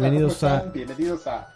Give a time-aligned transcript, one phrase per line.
[0.00, 0.72] Bienvenidos Hola, ¿cómo a.
[0.72, 1.54] Bienvenidos a.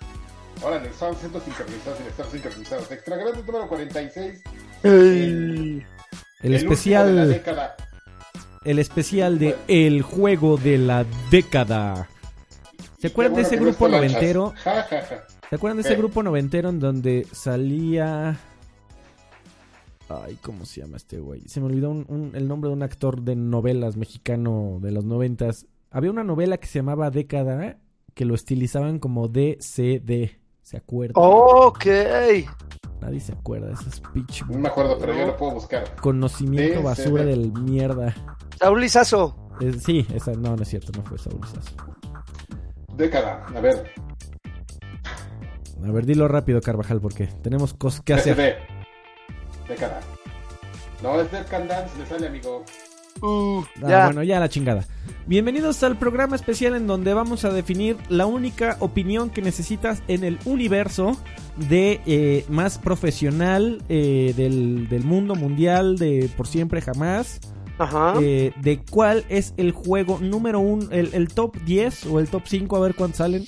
[0.62, 2.90] Ahora, estamos siendo sincronizados y estar sincronizados.
[2.92, 4.42] Extra grande número 46.
[4.82, 5.86] El último
[6.42, 7.28] de la especial.
[7.28, 7.76] década.
[8.64, 12.08] El especial de El juego de la década.
[13.00, 14.52] ¿Se acuerdan de ese grupo noventero?
[14.64, 15.24] Ja, ja, ja.
[15.48, 15.96] ¿Se acuerdan de ese Eh.
[15.96, 18.36] grupo noventero en donde salía.
[20.08, 21.42] Ay, ¿cómo se llama este güey?
[21.48, 25.04] Se me olvidó un- un- el nombre de un actor de novelas mexicano de los
[25.04, 25.66] noventas.
[25.90, 27.78] Había una novela que se llamaba Década
[28.18, 30.30] que lo estilizaban como DCD.
[30.60, 31.14] ¿Se acuerdan?
[31.14, 31.86] Ok.
[33.00, 35.94] Nadie se acuerda de esas pitch No me acuerdo, pero yo lo puedo buscar.
[36.00, 36.84] conocimiento DCD.
[36.84, 38.12] basura del mierda.
[38.58, 39.36] Saúl Lizazo.
[39.60, 41.76] Eh, sí, esa no, no es cierto, no fue Saúl Lizazo.
[42.96, 43.46] Década.
[43.54, 43.88] A ver.
[45.86, 48.58] A ver, dilo rápido, Carvajal, porque tenemos cosas que hacer.
[49.68, 50.00] Década.
[51.04, 52.64] No, es Dead Can Dance, le sale, amigo.
[53.20, 54.04] Uh, Ah, ya.
[54.06, 54.84] bueno, ya la chingada.
[55.26, 60.24] Bienvenidos al programa especial en donde vamos a definir la única opinión que necesitas en
[60.24, 61.16] el universo
[61.68, 67.40] de eh, más profesional eh, del, del mundo mundial de por siempre jamás.
[67.80, 68.14] Ajá.
[68.20, 72.42] eh, de cuál es el juego número uno, el, el top 10 o el top
[72.46, 73.44] 5, a ver cuántos salen.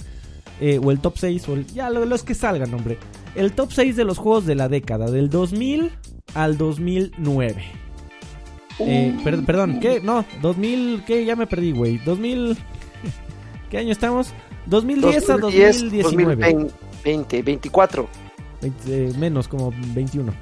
[0.85, 2.99] o el top 6, o el- ya lo- los que salgan, hombre.
[3.35, 5.91] El top 6 de los juegos de la década, del 2000
[6.35, 7.65] al 2009.
[8.81, 10.01] Eh, per- perdón, ¿qué?
[10.01, 11.25] No, 2000, ¿qué?
[11.25, 11.99] Ya me perdí, güey.
[11.99, 12.57] 2000...
[13.71, 14.33] ¿Qué año estamos?
[14.67, 16.53] 2010, a 2019.
[16.53, 18.09] 2020, 24.
[18.61, 20.33] Veinte- eh, menos, como 21.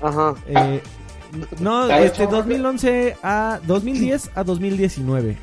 [0.00, 0.34] Ajá.
[0.46, 0.80] Eh,
[1.60, 5.36] no, este chavo, 2011 a 2010 a 2019.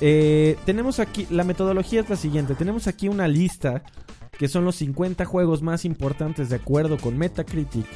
[0.00, 2.54] Eh, tenemos aquí, la metodología es la siguiente.
[2.54, 3.82] Tenemos aquí una lista
[4.36, 7.86] que son los 50 juegos más importantes de acuerdo con Metacritic.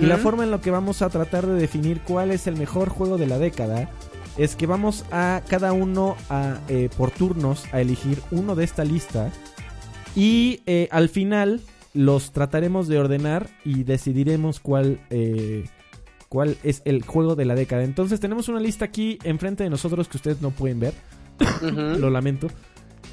[0.00, 2.88] Y la forma en la que vamos a tratar de definir cuál es el mejor
[2.88, 3.90] juego de la década
[4.36, 8.84] es que vamos a cada uno a, eh, por turnos a elegir uno de esta
[8.84, 9.30] lista
[10.14, 11.60] y eh, al final
[11.94, 15.64] los trataremos de ordenar y decidiremos cuál, eh,
[16.28, 17.82] cuál es el juego de la década.
[17.82, 20.94] Entonces tenemos una lista aquí enfrente de nosotros que ustedes no pueden ver,
[21.62, 22.48] lo lamento,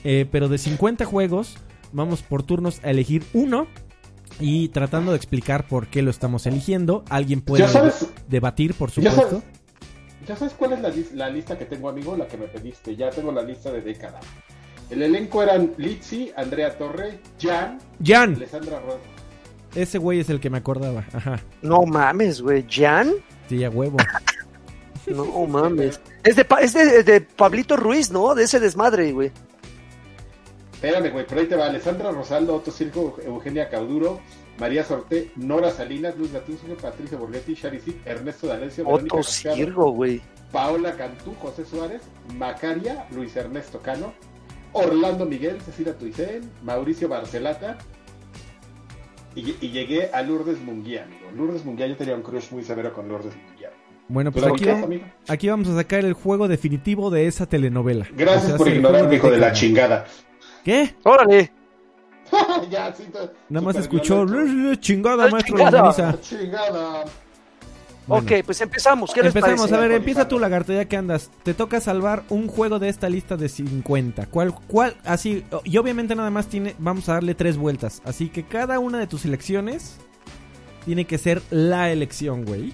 [0.04, 1.58] Eh, pero de 50 juegos
[1.92, 3.68] vamos por turnos a elegir uno
[4.40, 7.04] y tratando de explicar por qué lo estamos eligiendo.
[7.10, 9.44] Alguien puede ¿Ya sabes, debatir, por Ya supuesto.
[10.28, 12.16] ¿Ya sabes cuál es la, lis- la lista que tengo, amigo?
[12.18, 12.96] La que me pediste.
[12.96, 14.20] Ya tengo la lista de década.
[14.90, 18.98] El elenco eran Litzy, Andrea Torre, Jan, Jan, Alessandra Rod.
[19.76, 21.06] ese güey es el que me acordaba.
[21.14, 22.66] Ajá, No mames, güey.
[22.70, 23.12] ¿Jan?
[23.50, 23.98] sí, a huevo.
[25.08, 26.02] No mames.
[26.24, 28.36] Es de, Pa- es de, de Pablito Ruiz, ¿no?
[28.36, 29.32] De ese desmadre, güey.
[30.78, 31.66] Espérame, güey, por ahí te va.
[31.66, 34.22] Alessandra Rosaldo, Otto Circo, Eugenia Cauduro,
[34.60, 40.22] María Sorte, Nora Salinas, Luz Gatuncio, Patricia Borghetti, Shari Sic, Ernesto D'Alessio, Otto Cirgo, güey.
[40.52, 42.04] Paola Cantú, José Suárez,
[42.38, 44.14] Macaria, Luis Ernesto Cano,
[44.72, 47.80] Orlando Miguel, Cecilia Tuicén, Mauricio Barcelata.
[49.34, 51.32] Y, y llegué a Lourdes Munguía, amigo.
[51.36, 53.72] Lourdes Munguía, yo tenía un crush muy severo con Lourdes Munguía.
[54.10, 54.66] Bueno, pues aquí,
[55.28, 58.08] aquí vamos a sacar el juego definitivo de esa telenovela.
[58.16, 60.06] Gracias O sea, por es el ignorar, juego hijo de la chingada.
[60.68, 60.94] ¿Qué?
[61.04, 61.50] Órale.
[62.70, 64.26] ya, sí, to- Nada más escuchó
[64.76, 66.20] chingada, maestro Chingada.
[66.20, 67.06] Chingada.
[68.06, 68.26] Bueno.
[68.26, 69.14] Ok, pues empezamos.
[69.14, 69.76] ¿Qué les Empezamos, parece?
[69.76, 71.32] a ver, empieza tú, lagarto, ya que andas.
[71.44, 74.26] Te toca salvar un juego de esta lista de 50.
[74.26, 78.02] ¿Cuál, cuál, así, y obviamente nada más tiene, vamos a darle tres vueltas.
[78.04, 80.00] Así que cada una de tus elecciones
[80.84, 82.74] tiene que ser la elección, güey.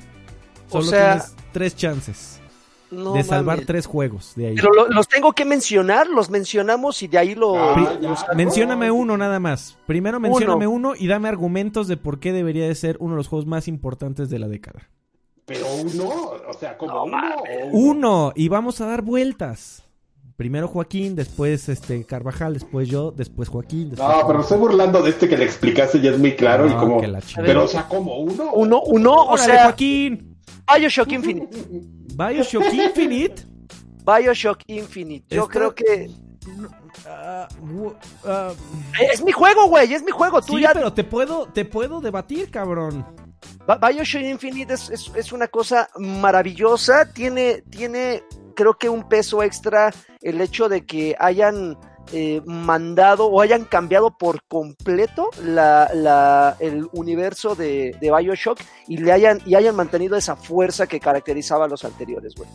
[0.72, 2.42] O Solo sea, tienes tres chances
[2.94, 3.66] No de salvar mames.
[3.68, 4.56] tres juegos de ahí.
[4.56, 7.56] Pero lo- los tengo que mencionar, los mencionamos y de ahí lo.
[7.58, 8.16] Ah, lo ya.
[8.16, 8.36] saco.
[8.36, 9.78] Mencióname uno nada más.
[9.88, 13.28] Primero mencióname uno y dame argumentos de por qué debería de ser uno de los
[13.28, 14.90] juegos más importantes de la década.
[15.46, 16.10] Pero uno,
[16.48, 17.18] o sea, como No uno.
[17.18, 19.84] o Uno, y vamos a dar vueltas.
[20.38, 23.92] Primero Joaquín, después este Carvajal, después yo, después Joaquín.
[23.92, 26.66] Después No, pero me estoy burlando de este que le explicaste, ya es muy claro
[26.66, 27.02] y No, como.
[27.36, 28.52] Pero, o sea, como uno.
[28.54, 30.33] Uno, uno, o ¡Órale, sea, Joaquín!
[30.68, 31.48] Bioshock Infinite.
[32.16, 33.44] Bioshock Infinite.
[34.06, 35.26] Bioshock Infinite.
[35.36, 36.10] Yo creo que.
[37.08, 37.48] Ah,
[38.26, 38.52] ah,
[39.12, 40.42] Es mi juego, güey, es mi juego.
[40.42, 40.72] Tú sí, ya.
[40.74, 43.06] pero te puedo, te puedo debatir, cabrón.
[43.68, 47.12] Bioshock Infinite es, es- es una cosa maravillosa.
[47.14, 48.24] Tiene, tiene,
[48.56, 51.78] creo que un peso extra el hecho de que hayan
[52.14, 59.12] eh, mandado o hayan cambiado por completo la, el universo de, de Bioshock y le
[59.12, 62.48] hayan, y hayan mantenido esa fuerza que caracterizaba a los anteriores, güey.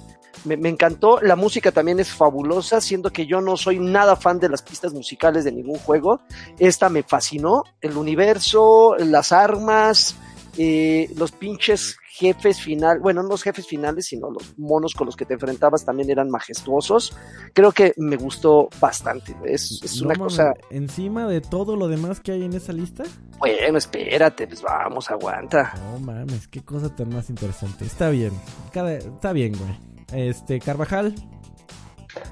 [0.45, 4.39] Me, me encantó, la música también es fabulosa, siendo que yo no soy nada fan
[4.39, 6.21] de las pistas musicales de ningún juego.
[6.59, 10.15] Esta me fascinó, el universo, las armas,
[10.57, 15.17] eh, los pinches jefes final, bueno, no los jefes finales, sino los monos con los
[15.17, 17.17] que te enfrentabas también eran majestuosos.
[17.53, 19.37] Creo que me gustó bastante.
[19.45, 20.53] Es, es No una cosa.
[20.71, 23.05] Encima de todo lo demás que hay en esa lista.
[23.39, 25.75] Bueno, espérate, pues vamos, aguanta.
[25.93, 27.85] No mames, qué cosa tan más interesante.
[27.85, 28.33] Está bien.
[28.73, 30.29] Cada, está bien, güey.
[30.29, 31.15] Este, Carvajal.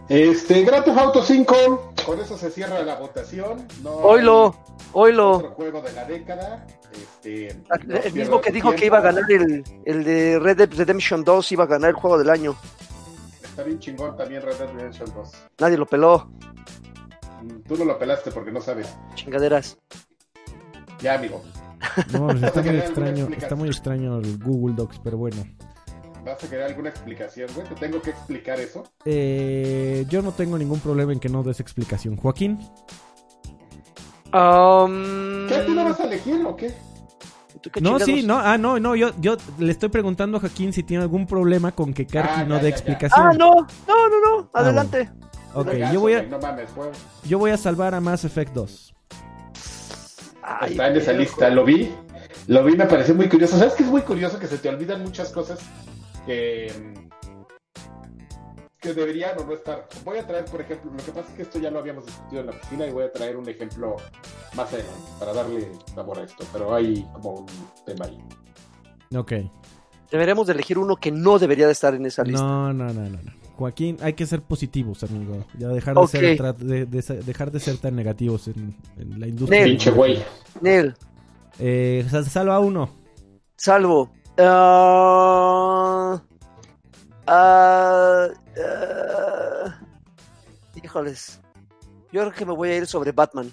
[0.08, 3.66] Este, Grand Theft Auto 5, con eso se cierra la votación.
[3.82, 4.54] No Oilo,
[4.92, 5.32] oilo.
[5.38, 6.66] Otro juego de la década.
[6.92, 7.56] Este,
[7.86, 11.24] no El mismo que dijo que iba a ganar el, el de Red Dead Redemption
[11.24, 12.56] 2, iba a ganar el juego del año.
[13.42, 15.30] Está bien chingón también Red Dead Redemption 2.
[15.60, 16.28] Nadie lo peló,
[17.42, 18.96] Mm, Tú no lo pelaste porque no sabes.
[19.14, 19.76] chingaderas.
[21.00, 21.42] Ya, amigo.
[22.12, 23.28] No mames, está muy extraño.
[23.36, 25.44] Está muy extraño el Google Docs, pero bueno.
[26.26, 27.68] ¿Vas a querer alguna explicación, güey?
[27.68, 28.82] ¿Te tengo que explicar eso?
[29.04, 32.16] Eh, yo no tengo ningún problema en que no des explicación.
[32.16, 32.58] Joaquín.
[34.34, 35.62] Um, ¿Qué?
[35.64, 36.74] ¿Tú lo vas a elegir o qué?
[37.60, 40.72] ¿tú qué No, sí, no, ah, no, no, yo, yo le estoy preguntando a Joaquín
[40.72, 42.68] si tiene algún problema con que Karki Ah, no dé ya.
[42.70, 43.24] explicación.
[43.24, 43.54] Ah, no,
[43.86, 45.08] no, no, no, adelante.
[45.54, 46.90] Ok, Regazo, yo voy, a, No mames, fue.
[47.24, 48.94] yo voy a salvar a Mass Effect 2.
[50.42, 51.94] Ay, Está en esa lista, lo vi.
[52.48, 53.56] Lo vi, me pareció muy curioso.
[53.56, 54.40] ¿Sabes qué es muy curioso?
[54.40, 55.60] Que se te olvidan muchas cosas
[56.26, 56.70] que,
[58.80, 59.88] que deberían o no estar.
[60.04, 62.40] Voy a traer, por ejemplo, lo que pasa es que esto ya lo habíamos discutido
[62.40, 63.96] en la oficina y voy a traer un ejemplo
[64.54, 66.44] más adelante para darle sabor a esto.
[66.52, 67.46] Pero hay como un
[67.84, 68.18] tema ahí.
[69.16, 69.32] Ok.
[70.10, 72.42] Deberíamos de elegir uno que no debería de estar en esa lista.
[72.44, 73.10] No, no, no, no.
[73.22, 73.32] no.
[73.56, 75.42] Joaquín, hay que ser positivos, amigo.
[75.58, 79.26] Ya dejar de, ser, tra- de- de dejar de ser tan negativos en, en la
[79.26, 79.60] industria.
[79.62, 79.70] Nel.
[79.70, 80.22] Pinche güey.
[80.60, 80.94] Nel,
[81.58, 82.90] Eh, sal- salva uno.
[83.56, 84.12] salvo.
[84.38, 86.22] Ah,
[87.26, 88.28] ah,
[88.58, 89.80] ah,
[90.74, 91.40] híjoles.
[92.12, 93.52] Yo creo que me voy a ir sobre Batman.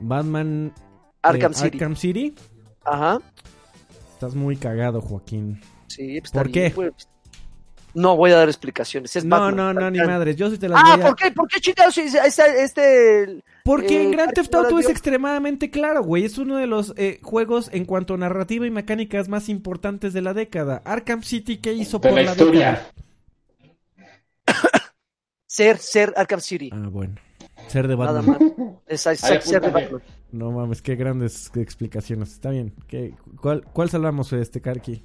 [0.00, 0.72] Batman.
[1.22, 1.76] Arkham eh, City.
[1.76, 2.34] Arkham City.
[2.84, 3.18] Ajá.
[4.12, 5.60] Estás muy cagado, Joaquín.
[5.86, 6.74] Sí, pues, ¿Por bien, qué?
[6.74, 7.08] pues.
[7.98, 9.14] No voy a dar explicaciones.
[9.16, 9.74] Es No, Batman.
[9.74, 10.36] no, no, ni madres.
[10.36, 11.06] Yo sí te las Ah, voy a...
[11.08, 11.30] ¿por qué?
[11.32, 11.98] ¿Por qué chingados?
[11.98, 16.24] Este, este, Porque en Eh, Grand Theft Auto es extremadamente claro, güey.
[16.24, 20.22] Es uno de los eh, juegos en cuanto a narrativa y mecánicas más importantes de
[20.22, 20.80] la década.
[20.84, 22.70] Arkham City, ¿qué hizo De por la la historia.
[22.70, 22.92] década?
[25.46, 26.70] ser, ser Arkham City.
[26.72, 27.14] Ah, bueno.
[27.68, 28.38] Ser de Nada Batman.
[28.58, 28.68] más.
[28.86, 29.70] Es, es- Ay, ser de.
[29.70, 30.02] Batman.
[30.30, 32.32] No mames, qué grandes explicaciones.
[32.32, 32.74] Está bien.
[32.86, 35.02] ¿Qué, cuál, ¿Cuál salvamos este Karki?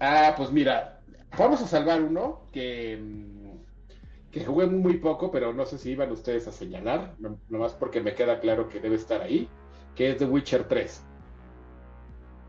[0.00, 0.97] Ah, pues mira,
[1.36, 6.10] vamos a salvar uno que, mm, que jugué muy poco, pero no sé si iban
[6.12, 9.48] ustedes a señalar, no- nomás porque me queda claro que debe estar ahí,
[9.94, 11.02] que es The Witcher 3.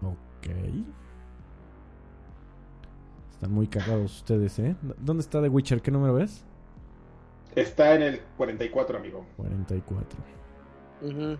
[0.04, 0.48] Ok.
[3.32, 4.76] Están muy cagados ustedes, ¿eh?
[5.00, 5.82] ¿Dónde está The Witcher?
[5.82, 6.44] ¿Qué número es?
[7.56, 9.26] Está en el 44, amigo.
[9.38, 10.20] 44.
[11.02, 11.38] Ujú.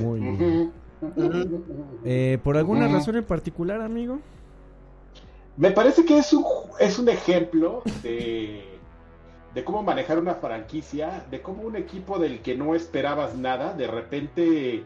[0.00, 0.72] Muy bien.
[2.04, 4.20] Eh, ¿Por alguna razón en particular, amigo?
[5.56, 6.44] Me parece que es un,
[6.80, 8.78] es un ejemplo de,
[9.54, 13.86] de cómo manejar una franquicia, de cómo un equipo del que no esperabas nada, de
[13.86, 14.84] repente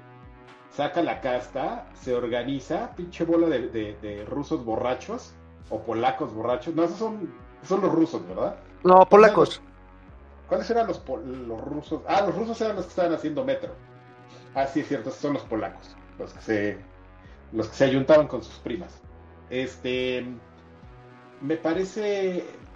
[0.70, 5.32] saca la casta, se organiza, pinche bola de, de- de rusos borrachos
[5.70, 6.74] o polacos borrachos.
[6.74, 7.32] No, esos son,
[7.62, 8.56] son los rusos, ¿verdad?
[8.82, 9.62] No, polacos.
[10.48, 12.02] ¿Cuáles eran los, los rusos?
[12.06, 13.72] Ah, los rusos eran los que estaban haciendo metro.
[14.54, 16.78] Ah, sí, es cierto, son los polacos, los que se,
[17.52, 19.00] los que se ayuntaban con sus primas.
[19.50, 20.26] Este,
[21.40, 22.68] me parece,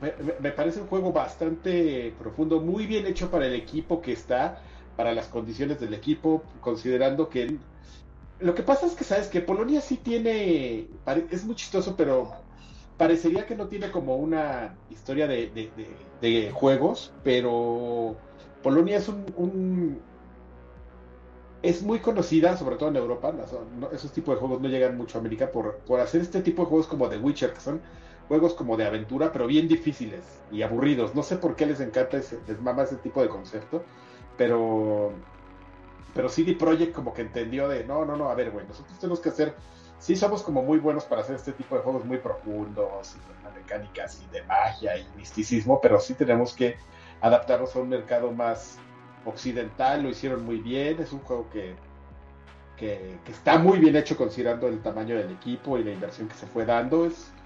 [0.00, 4.62] me, parece un juego bastante profundo, muy bien hecho para el equipo que está,
[4.94, 7.60] para las condiciones del equipo, considerando que
[8.38, 10.90] lo que pasa es que sabes que Polonia sí tiene,
[11.30, 12.32] es muy chistoso, pero
[12.96, 18.24] parecería que no tiene como una historia de, de- de- de juegos, pero
[18.60, 20.11] Polonia es un, un-
[21.62, 23.32] es muy conocida, sobre todo en Europa,
[23.92, 26.68] esos tipos de juegos no llegan mucho a América por, por hacer este tipo de
[26.68, 27.80] juegos como The Witcher, que son
[28.28, 31.14] juegos como de aventura, pero bien difíciles y aburridos.
[31.14, 33.84] No sé por qué les encanta, ese, les mama ese tipo de concepto,
[34.36, 35.12] pero
[36.14, 39.20] pero CD Projekt como que entendió de, no, no, no, a ver, güey, nosotros tenemos
[39.20, 39.54] que hacer,
[39.98, 43.54] sí somos como muy buenos para hacer este tipo de juegos muy profundos, y con
[43.54, 46.76] mecánicas y de magia y misticismo, pero sí tenemos que
[47.20, 48.78] adaptarnos a un mercado más
[49.24, 51.84] occidental, lo hicieron muy bien, es un juego que,
[52.76, 56.46] que, está muy bien hecho considerando el tamaño del equipo y la inversión que se
[56.46, 57.36] fue dando, es,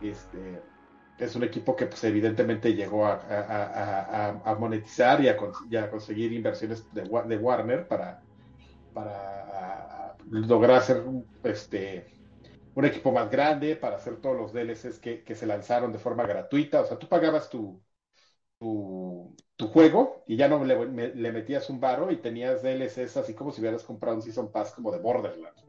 [0.00, 0.70] este,
[1.16, 5.36] es un equipo que pues evidentemente llegó a, a- a- monetizar y a,
[5.90, 8.24] conseguir inversiones de, Wa- de Warner para,
[8.92, 12.12] para lograr hacer un, este,
[12.74, 16.26] un equipo más grande, para hacer todos los DLCs que, que se lanzaron de forma
[16.26, 16.82] gratuita.
[16.82, 17.82] O sea, tú pagabas tu,
[18.58, 23.34] tu, juego y ya no le, me- le metías un varo y tenías DLCs así
[23.34, 25.64] como si hubieras comprado un Season Pass como de Borderlands,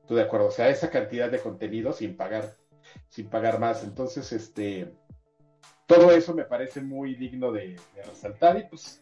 [0.00, 0.48] Estoy de acuerdo.
[0.48, 2.56] O sea, esa cantidad de contenido sin pagar,
[3.08, 3.84] sin pagar más.
[3.84, 4.92] Entonces, este,
[5.86, 9.00] todo eso me parece muy digno de, resaltar y pues,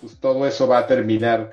[0.00, 1.52] pues todo eso va a terminar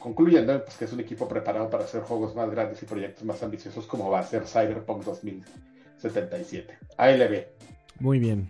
[0.00, 3.42] concluyendo pues, que es un equipo preparado para hacer juegos más grandes y proyectos más
[3.42, 6.78] ambiciosos como va a ser Cyberpunk 2077.
[6.96, 7.52] Ahí le ve.
[8.00, 8.48] Muy bien.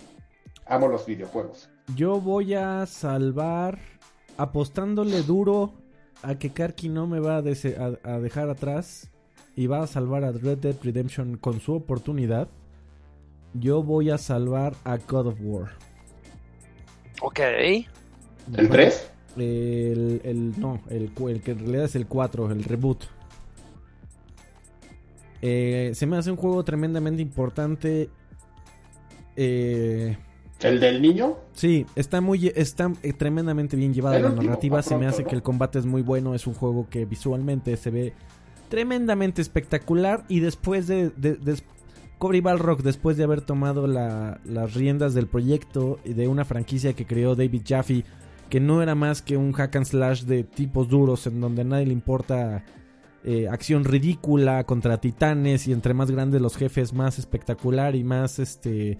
[0.71, 1.69] Amo los videojuegos.
[1.97, 3.79] Yo voy a salvar
[4.39, 5.75] apostándole duro
[6.23, 9.11] a que Karki no me va a, dese- a- a dejar atrás
[9.57, 12.49] y va a salvar a Red Dead Redemption con su oportunidad.
[13.53, 15.71] Yo voy a salvar a God of War.
[17.21, 17.41] Ok.
[17.41, 19.11] ¿El 3?
[19.37, 23.05] El, el- no, el, el que en realidad es el 4, el reboot.
[25.43, 28.09] Eh, se me hace un juego tremendamente importante.
[29.37, 30.17] Eh,
[30.63, 31.37] ¿El del niño?
[31.53, 34.77] sí, está muy está eh, tremendamente bien llevada la narrativa.
[34.77, 36.35] va Se me hace que el combate es muy bueno.
[36.35, 38.13] Es un juego que visualmente se ve
[38.69, 40.25] tremendamente espectacular.
[40.29, 41.57] Y después de, de, de-
[42.19, 46.93] Cory Balrog, después de haber tomado la- las riendas del proyecto y de una franquicia
[46.93, 48.05] que creó David Jaffe,
[48.51, 51.65] que no era más que un hack and slash de tipos duros en donde a
[51.65, 52.65] nadie le importa
[53.25, 58.39] eh, acción ridícula contra titanes y entre más grandes los jefes más espectacular y más
[58.39, 58.99] este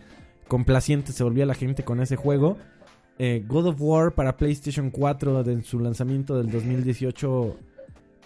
[0.51, 2.59] complaciente se volvía la gente con ese juego.
[3.19, 7.57] Eh, God of War para PlayStation 4 de- en su lanzamiento del 2018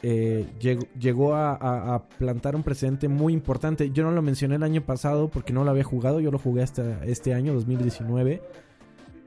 [0.03, 3.91] eh, llegó, llegó a, plantar un precedente muy importante.
[3.91, 6.63] Yo no lo mencioné el año pasado porque no lo había jugado, yo lo jugué
[6.63, 8.41] hasta este año, 2019.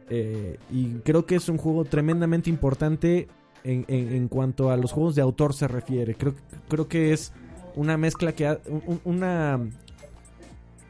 [0.09, 3.27] Eh, y creo que es un juego tremendamente importante
[3.63, 6.15] en, en- cuanto a los juegos de autor se refiere.
[6.15, 6.33] Creo,
[6.69, 7.33] creo que es
[7.75, 8.47] una mezcla que...
[8.47, 9.59] ha- un- un- una...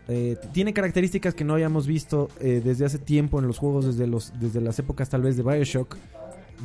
[0.08, 4.08] eh, tiene características que no habíamos visto eh, desde hace tiempo en los juegos, desde,
[4.08, 5.98] los, desde las épocas tal vez de Bioshock,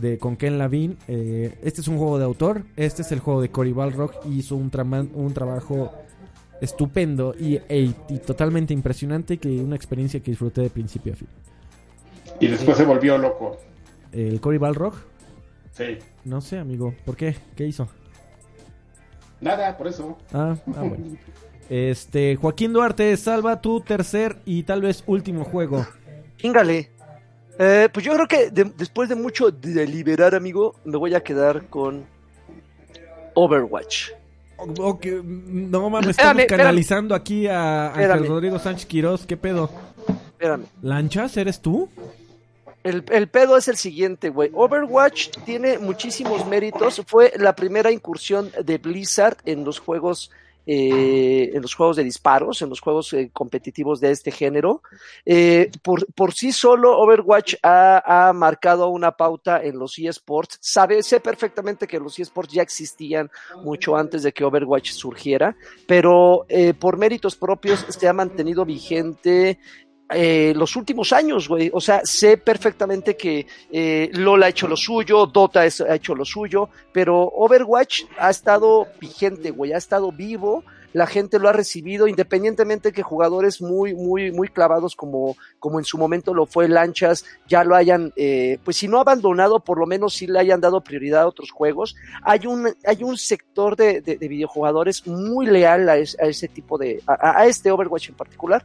[0.00, 0.96] de con Ken Lavin.
[1.08, 4.38] Eh, este es un juego de autor, este es el juego de Cory Balrog y
[4.38, 5.92] hizo un, trabajo
[6.60, 11.28] estupendo y, e- y totalmente impresionante, que una experiencia que disfruté de principio a fin.
[12.40, 13.58] Y después se volvió loco.
[14.12, 14.94] El Cory Balrog,
[15.72, 15.98] Sí.
[16.24, 17.34] no sé amigo, ¿por qué?
[17.56, 17.88] ¿Qué hizo?
[19.40, 20.16] Nada, por eso.
[20.32, 20.96] Ah, ah, bueno.
[21.70, 25.86] Este, Joaquín Duarte, salva tu tercer y tal vez último juego.
[26.42, 26.90] Híngale.
[27.58, 31.66] Eh, pues yo creo que de- después de mucho deliberar, amigo, me voy a quedar
[31.68, 32.04] con
[33.34, 34.10] Overwatch.
[34.78, 38.28] Ok, no mames, Espérame, estamos canalizando aquí a Ángel Espérame.
[38.28, 39.70] Rodrigo Sánchez Quirós, ¿qué pedo?
[40.32, 40.64] Espérame.
[40.82, 41.36] ¿Lanchas?
[41.36, 41.88] ¿Eres tú?
[42.84, 44.50] El, el pedo es el siguiente, güey.
[44.52, 47.02] Overwatch tiene muchísimos méritos.
[47.06, 50.30] Fue la primera incursión de Blizzard en los juegos.
[50.66, 54.82] Eh, en los juegos de disparos, en los juegos eh, competitivos de este género.
[55.24, 60.58] Eh, por, por sí solo, Overwatch ha, ha marcado una pauta en los eSports.
[60.60, 63.30] Sabe, sé perfectamente que los eSports ya existían
[63.62, 69.58] mucho antes de que Overwatch surgiera, pero eh, por méritos propios se ha mantenido vigente
[70.14, 71.70] eh, los últimos años, güey.
[71.72, 76.24] O sea, sé perfectamente que eh, LOL ha hecho lo suyo, Dota ha hecho lo
[76.24, 80.64] suyo, pero Overwatch ha estado vigente, güey, ha estado vivo.
[80.94, 85.86] La gente lo ha recibido, independientemente que jugadores muy, muy, muy clavados como, como en
[85.86, 89.86] su momento lo fue Lanchas, ya lo hayan, eh, pues si no abandonado, por lo
[89.86, 91.96] menos sí le hayan dado prioridad a otros juegos.
[92.22, 96.46] Hay un, hay un sector de, de- de videojugadores muy leal a, es- a ese
[96.48, 98.62] tipo de, a este Overwatch en particular.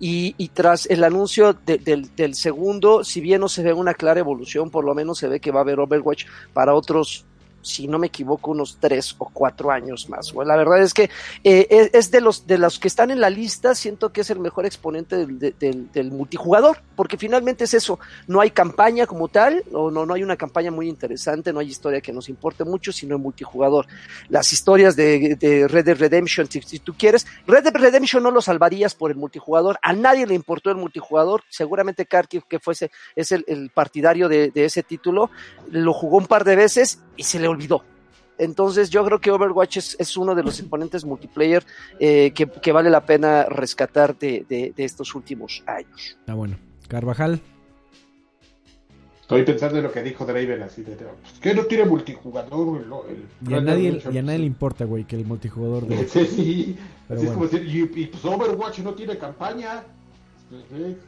[0.00, 3.94] Y, y tras el anuncio de- del, del segundo, si bien no se ve una
[3.94, 7.26] clara evolución, por lo menos se ve que va a haber Overwatch para otros,
[7.62, 10.32] si no me equivoco, unos tres o cuatro años más.
[10.34, 11.10] La verdad es que
[11.44, 14.38] eh, es, de los de los que están en la lista, siento que es el
[14.40, 15.54] mejor exponente del, de-
[15.92, 20.22] del- multijugador, porque finalmente es eso, no hay campaña como tal, o no, no hay
[20.22, 23.86] una campaña muy interesante, no hay historia que nos importe mucho, sino el multijugador.
[24.28, 25.36] Las historias de,
[25.70, 29.78] Red Dead Redemption, si, tú quieres, Red Dead Redemption no lo salvarías por el multijugador,
[29.82, 34.82] a nadie le importó el multijugador, seguramente Karki, que fuese, es el, partidario de ese
[34.82, 35.30] título,
[35.70, 37.84] lo jugó un par de veces y se le olvidó.
[38.38, 41.64] Entonces yo creo que Overwatch es, es uno de los exponentes multiplayer
[41.98, 46.16] eh, que, que vale la pena rescatar de, de- de estos últimos años.
[46.26, 46.56] Ah, bueno.
[46.88, 47.40] Carvajal.
[49.20, 53.14] Estoy pensando en lo que dijo Draven así de pues, que no tiene multijugador el,
[53.46, 56.08] el Y a nadie, Dead y a nadie le importa, güey, que el multijugador de...
[56.08, 56.76] Sí, sí.
[57.06, 57.48] Pero Así es bueno.
[57.52, 59.84] como decir, y, y, pues Overwatch no tiene campaña.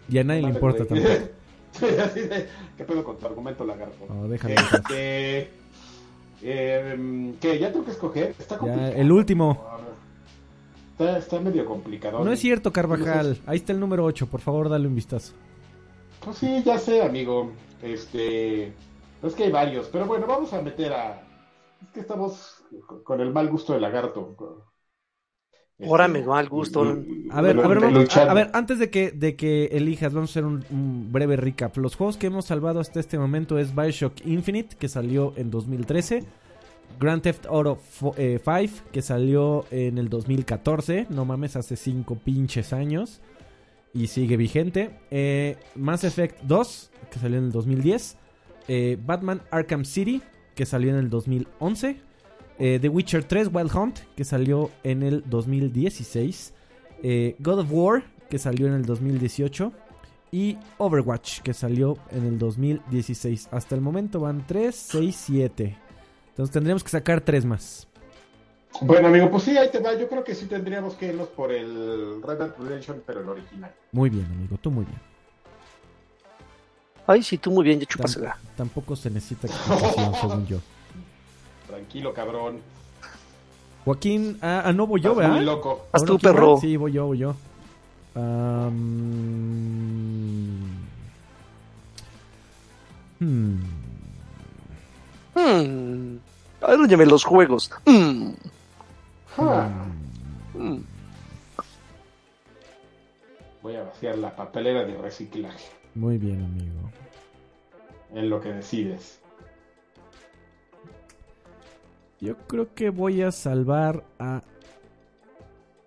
[0.08, 1.02] Y a nadie le importa güey.
[1.02, 1.28] tampoco.
[1.72, 2.46] Sí, así de,
[2.76, 4.06] ¿qué pedo con tu argumento, lagarto?
[4.06, 4.74] No, paz.
[4.74, 5.50] Este,
[6.42, 7.58] eh, ¿Qué?
[7.58, 8.34] ¿Ya tengo que escoger?
[8.38, 8.92] Está Ya, complicado.
[8.94, 9.64] el último.
[10.92, 12.24] Está, está medio complicado.
[12.24, 13.38] No es cierto, Carvajal.
[13.46, 14.26] Ahí está el número 8.
[14.26, 15.32] Por favor, dale un vistazo.
[16.24, 17.50] Pues sí, ya sé, amigo.
[17.82, 18.72] Este.
[19.22, 19.88] Es que hay varios.
[19.88, 21.22] Pero bueno, vamos a meter a.
[21.82, 22.62] Es que estamos
[23.04, 24.36] con el mal gusto del lagarto.
[25.84, 26.80] Ahora Este, me mal gusto.
[27.30, 30.32] A ver, a ver, vamos- a ver, antes de que, de que elijas, vamos a
[30.32, 31.76] hacer un, un breve recap.
[31.78, 36.24] Los juegos que hemos salvado hasta este momento es Bioshock Infinite, que salió en 2013.
[37.00, 41.06] Grand Theft Auto 5, que salió en el 2014.
[41.10, 43.20] No mames, hace 5 pinches años.
[43.94, 44.98] Y sigue vigente.
[45.10, 48.16] Eh, Mass Effect 2, que salió en el 2010.
[48.68, 50.22] Eh, Batman Arkham City,
[50.54, 51.96] que salió en el 2011.
[52.64, 56.54] Eh, The Witcher 3 Wild Hunt, que salió en el 2016.
[57.02, 59.72] Eh, God of War, que salió en el 2018.
[60.30, 63.48] Y Overwatch, que salió en el 2016.
[63.50, 65.76] Hasta el momento van 3, 6, 7.
[66.28, 67.88] Entonces tendríamos que sacar 3 más.
[68.80, 69.98] Bueno, amigo, pues sí, ahí te va.
[69.98, 73.74] Yo creo que sí tendríamos que irnos por el Red Dead Redemption, pero el original.
[73.90, 75.00] Muy bien, amigo, tú muy bien.
[77.08, 78.38] Ay, sí, tú muy bien, ya chúpasela.
[78.56, 80.58] tampoco se necesita explicación, según yo.
[81.72, 82.60] Tranquilo, cabrón.
[83.86, 85.36] Joaquín, ah, ah, no voy yo, Estás ¿verdad?
[85.36, 85.86] muy loco.
[85.90, 86.34] Haz ¿O tú, no, quién va?
[86.36, 86.56] perro.
[86.60, 87.34] Sí, voy yo, voy yo.
[88.14, 88.72] Am,
[93.20, 93.62] hmm.
[95.34, 96.16] Hmm.
[96.60, 97.70] Arrúñame los juegos.
[97.86, 98.32] Hmm.
[99.38, 99.70] Ah,
[100.52, 100.80] Hmm.
[103.62, 105.64] Voy a vaciar la papelera de reciclaje.
[105.94, 106.90] Muy bien, amigo.
[108.14, 109.18] En lo que decides.
[112.22, 114.42] Yo creo que voy a salvar a.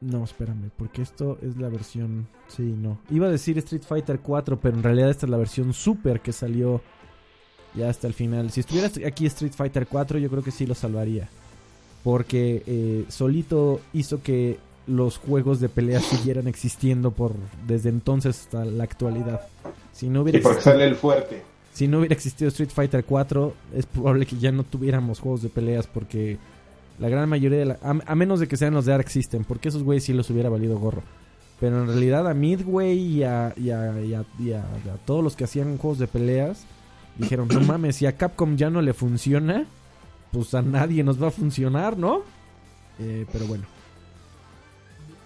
[0.02, 2.28] No, espérame, porque esto es la versión.
[2.48, 3.00] Sí, no.
[3.10, 6.32] Iba a decir Street Fighter 4, pero en realidad esta es la versión Super que
[6.34, 6.82] salió
[7.74, 8.52] ya hasta el final.
[8.52, 11.28] Si estuviera aquí Street Fighter 4, yo creo que sí lo salvaría.
[12.04, 17.32] Porque eh, solito hizo que los juegos de pelea siguieran existiendo por
[17.66, 19.42] desde entonces hasta la actualidad.
[19.92, 21.42] Si no hubiera Y porque existido- sale el fuerte.
[21.76, 25.50] Si no hubiera existido Street Fighter 4, es probable que ya no tuviéramos juegos de
[25.50, 26.38] peleas porque
[27.00, 27.78] la gran mayoría de la...
[27.84, 30.50] A, menos de que sean los de Arc System, porque esos güeyes sí los hubiera
[30.50, 31.04] valido gorro.
[31.60, 34.54] Pero en realidad a Midway y a, y a- y a- y
[35.06, 36.66] todos los que hacían juegos de peleas
[37.18, 39.66] dijeron, no mames, si a Capcom ya no le funciona,
[40.32, 42.22] pues a nadie nos va a funcionar, ¿no?
[43.00, 43.66] Eh, pero bueno.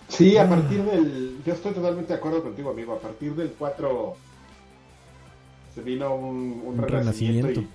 [0.07, 1.38] Sí, a partir del.
[1.45, 2.93] Yo estoy totalmente de acuerdo contigo, amigo.
[2.93, 4.15] A partir del 4
[5.79, 7.47] se vino un, un Un renacimiento.
[7.47, 7.61] renacimiento.
[7.61, 7.69] Y,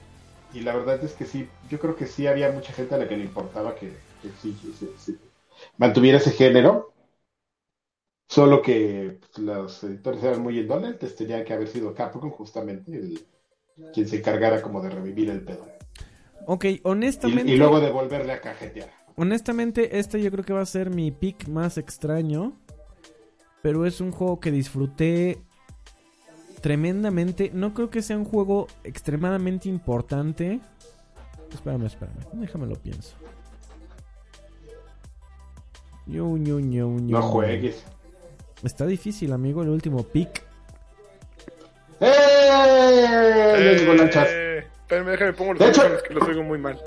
[0.52, 3.08] y la verdad es que sí, yo creo que sí había mucha gente a la
[3.08, 3.88] que le importaba que,
[4.22, 5.18] que sí, sí, sí, sí,
[5.78, 6.90] mantuviera ese género.
[8.28, 13.26] Solo que pues, los editores eran muy indolentes, tenía que haber sido Capcom justamente el,
[13.92, 15.66] quien se encargara como de revivir el pedo.
[16.46, 17.52] Ok, Y, honestamente...
[17.52, 18.90] y luego de volverle a cajetear.
[19.16, 22.60] Honestamente, este yo creo que va a ser mi pick más extraño.
[23.62, 25.38] Pero es un juego que disfruté
[26.64, 27.50] tremendamente.
[27.52, 30.60] No creo que sea un juego extremadamente importante.
[31.52, 32.16] Espérame, espérame.
[32.32, 33.14] Déjame lo pienso.
[36.06, 37.10] Ñu, ñu, ñu, ñu.
[37.12, 37.84] No juegues.
[38.62, 40.42] Está difícil, amigo, el último pick.
[42.00, 42.08] ¡Eh!
[43.58, 46.80] Eh, Espérame, déjame pongo los De hecho- audífonos que los oigo muy mal.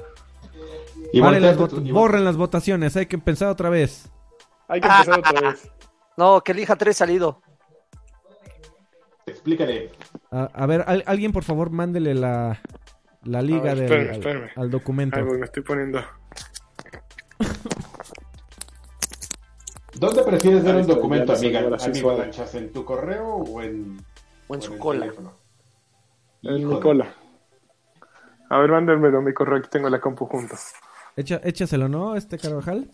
[1.13, 4.09] Y Vale, las y borren las votaciones, hay que empezar otra vez.
[4.67, 5.69] Hay que empezar otra vez.
[6.17, 7.43] No, que elija tres salido.
[9.51, 9.91] Explícale.
[10.31, 12.59] A, a ver, al- alguien por favor mándele la,
[13.23, 15.25] la liga ver, del- espérame, al- documento.
[15.25, 16.01] Voy, me estoy poniendo.
[19.95, 22.17] ¿Dónde prefieres ver Ahí un documento, amiga, amigo.
[22.17, 22.53] Lanchas?
[22.55, 23.97] ¿En tu correo o en,
[24.49, 25.07] O en su cola.
[26.43, 27.13] En mi cola.
[28.49, 30.55] A ver, mándenmelo mi correo que tengo la compu junto.
[31.15, 32.15] Echa- échaselo, ¿no?
[32.15, 32.91] Este Carvajal.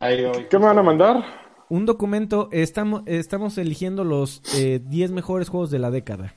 [0.00, 0.22] Ahí.
[0.50, 1.24] ¿Qué me van a mandar?
[1.68, 6.34] Un documento, estamos, estamos eligiendo los eh, 10 mejores juegos de la década.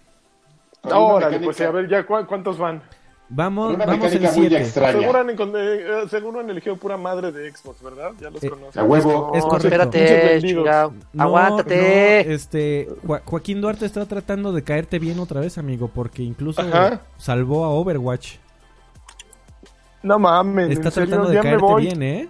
[0.84, 2.82] Órale, pues a ver, ya ¿cu- cuántos van.
[3.30, 4.58] Vamos, Una vamos en muy 7.
[4.58, 5.00] extraña.
[5.02, 8.12] Seguro han, eh, eh, seguro han elegido pura madre de Xbox, ¿verdad?
[8.22, 8.80] Ya los Eh, conozco.
[8.80, 9.32] A huevo.
[9.36, 9.68] Es No, correcto.
[9.68, 10.64] espérate, Pinches vendidos.
[10.64, 10.94] chingado.
[11.12, 12.24] No, Aguántate.
[12.26, 16.62] no, este, Jo- Joaquín Duarte está tratando de caerte bien otra vez, amigo, porque incluso
[16.62, 17.02] Ajá.
[17.18, 18.36] salvó a Overwatch.
[20.04, 22.30] No mames, Está serio, tratando de ya caerte bien, ¿eh?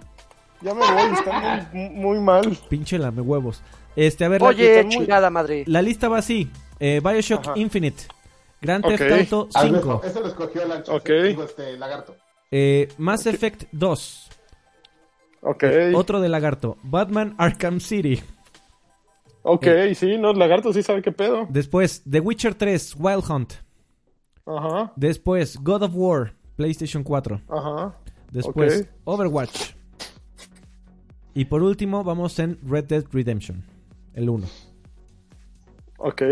[0.60, 2.58] Ya me voy, están muy, muy mal.
[2.68, 3.62] Pinche lame huevos.
[3.94, 5.64] Este, a ver, la- Oye, muy- chingada madre.
[5.66, 6.50] la, lista va así.
[6.80, 7.52] Eh, Bioshock Ajá.
[7.58, 8.04] Infinite.
[8.60, 8.96] Grand Ok.
[8.96, 10.00] Theft Auto Ah, no, 5.
[10.04, 10.94] Eso lo escogió Lanchas.
[10.94, 11.08] Ok.
[11.10, 12.16] eh, digo, este, lagarto.
[12.50, 14.28] eh, Mass Effect 2.
[15.42, 16.76] Ok, Otro de lagarto.
[16.82, 18.20] Batman Arkham City.
[19.42, 19.94] ok, Eh.
[19.94, 21.46] sí, no, Lagarto sí sabe qué pedo.
[21.48, 23.52] Después, The Witcher 3, Wild Hunt.
[24.44, 27.40] Ajá, Después, God of War, PlayStation 4.
[27.48, 27.94] ajá.
[28.32, 28.88] Después.
[29.04, 29.74] Overwatch.
[31.38, 33.62] Y por último, vamos en Red Dead Redemption.
[34.12, 34.44] El 1.
[35.98, 36.22] Ok.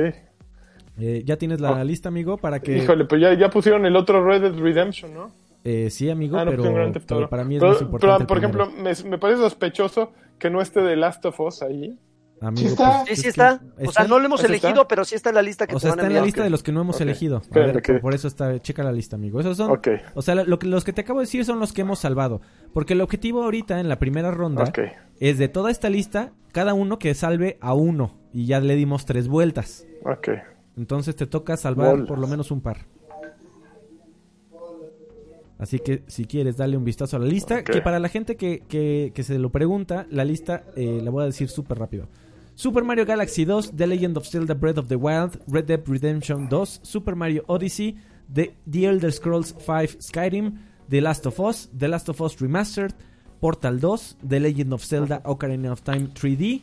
[0.99, 1.85] Eh, ya tienes la Oh.
[1.85, 2.79] lista, amigo, para que...
[2.79, 5.31] Híjole, pues ya, ya pusieron el otro Red Dead Redemption, ¿no?
[5.63, 8.17] Eh, sí, amigo, Ah, no, pero, pues pero para mí es Pero- más importante.
[8.17, 11.97] pero, por ejemplo, me, me parece sospechoso que no esté The Last of Us ahí.
[12.41, 13.03] Amigo, Sí está.
[13.07, 13.61] pues, Sí, que está.
[13.87, 14.89] O sea, no lo hemos ¿Ese elegido, está?
[14.89, 16.25] pero sí está en la lista que O te sea, van a está en la
[16.25, 17.41] lista de los que no hemos elegido.
[17.51, 19.41] A ver, por eso está, checa la lista, amigo.
[19.41, 19.81] Esos son,
[20.15, 22.43] o sea, lo que, los que te acabo de decir son los que hemos salvado.
[22.75, 24.65] Porque el objetivo ahorita en la primera ronda
[25.19, 28.19] es de toda esta lista, cada uno que salve a uno.
[28.35, 29.87] Y ya le dimos tres vueltas.
[30.05, 30.29] Ok.
[30.77, 32.07] Entonces te toca salvar Bolas.
[32.07, 32.85] por lo menos un par.
[35.59, 37.65] Así que si quieres, dale un vistazo a la lista.
[37.65, 41.23] Que para la gente que, que- que se lo pregunta, la lista eh, la voy
[41.23, 42.09] a decir súper rápido.
[42.59, 46.49] Super Mario Galaxy 2, The Legend of Zelda Breath of the Wild, Red Dead Redemption
[46.49, 47.99] 2, Super Mario Odyssey,
[48.33, 48.51] The,
[48.83, 50.57] Elder Scrolls 5 Skyrim,
[50.89, 52.95] The Last of Us, The Last of Us Remastered,
[53.43, 56.63] Portal 2, The Legend of Zelda Ocarina of Time 3D,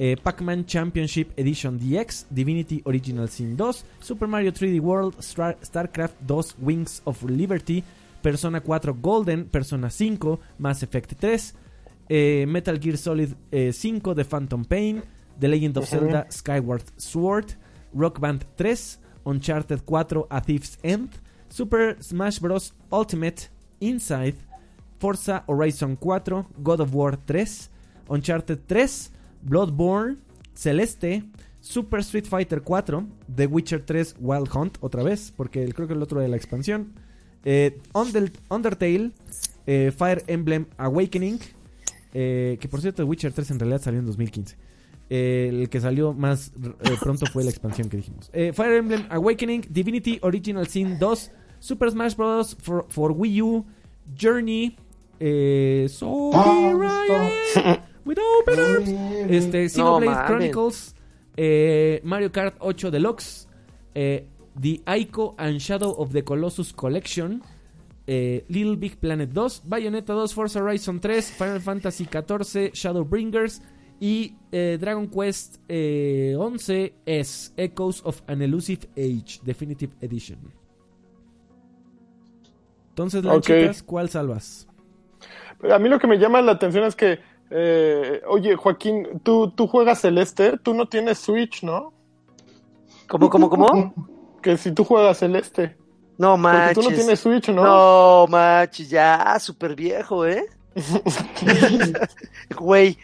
[0.00, 6.14] eh, Pac-Man Championship Edition DX, Divinity Original Sin 2, Super Mario 3D World, Star- StarCraft
[6.26, 7.84] 2 Wings of Liberty,
[8.20, 11.52] Persona 4 Golden, Persona 5, Mass Effect 3,
[12.10, 15.00] eh, Metal Gear Solid eh, 5 The Phantom Pain,
[15.38, 15.86] The Legend of.
[15.86, 17.54] Zelda Skyward Sword,
[17.92, 21.10] Rock Band 3, Uncharted 4 A Thief's End,
[21.48, 22.72] Super Smash Bros.
[22.90, 23.48] Ultimate,
[23.80, 24.36] Inside,
[24.98, 27.46] Forza Horizon 4, God of War 3,
[28.08, 29.10] Uncharted 3,
[29.44, 30.18] Bloodborne,
[30.54, 31.22] Celeste,
[31.60, 36.02] Super Street Fighter 4, The Witcher 3 Wild Hunt, otra vez, porque creo que el
[36.02, 36.94] otro de la expansión,
[37.44, 39.12] eh, Undertale,
[39.66, 41.38] eh, Fire Emblem Awakening,
[42.14, 44.56] eh, que por cierto The Witcher 3 en realidad salió en 2015.
[45.10, 48.30] Eh, el que salió más eh, pronto fue la expansión que dijimos.
[48.32, 52.56] Eh, Fire Emblem Awakening, Divinity Original Sin 2, Super Smash Bros.
[52.60, 53.66] for, for Wii U,
[54.14, 54.76] Journey,
[55.18, 58.88] eh, So Be Riot, with Open Arms,
[59.30, 60.26] este, Xenoblade.
[60.26, 60.94] Chronicles,
[61.36, 63.48] eh, Mario Kart 8 Deluxe,
[63.94, 64.26] eh,
[64.60, 67.42] The Ico and Shadow of the Colossus Collection,
[68.06, 73.62] eh, Little Big Planet 2, Bayonetta 2, Forza Horizon 3, Final Fantasy 14, Shadowbringers
[74.00, 80.38] y eh, Dragon Quest eh, 11 es Echoes of an Elusive Age Definitive Edition.
[82.90, 84.66] Entonces, ¿cuál salvas?
[85.70, 89.66] A mí lo que me llama la atención es que, eh, oye, Joaquín, tú, tú
[89.66, 91.92] juegas Celeste, tú no tienes Switch, ¿no?
[93.08, 93.94] ¿Cómo, cómo, cómo?
[94.42, 95.76] Que si tú juegas Celeste.
[96.16, 96.74] No Porque manches.
[96.74, 97.64] tú no tienes Switch, ¿no?
[97.64, 100.46] No manches, ya, súper viejo, ¿eh?
[102.56, 102.96] Güey,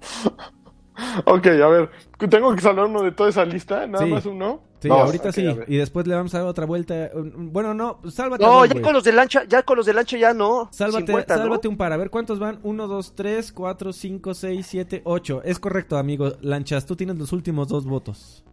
[1.24, 1.90] Ok, a ver,
[2.28, 4.10] tengo que salvar uno de toda esa lista, nada Sí.
[4.10, 4.60] más uno.
[4.80, 5.46] Sí, No, ahorita sí.
[5.66, 7.10] Y después le vamos a dar otra vuelta.
[7.14, 8.44] Bueno, no, sálvate.
[8.44, 8.82] no, ya güey.
[8.84, 10.68] con los de lancha, ya con los de lancha ya no.
[10.72, 11.42] Sálvate, 50, ¿no?
[11.42, 11.92] sálvate un par.
[11.94, 12.60] A ver cuántos van.
[12.62, 15.42] 1, 2, 3, 4, 5, 6, 7, 8.
[15.44, 16.32] Es correcto, amigo.
[16.42, 18.44] Lanchas, tú tienes los últimos dos votos.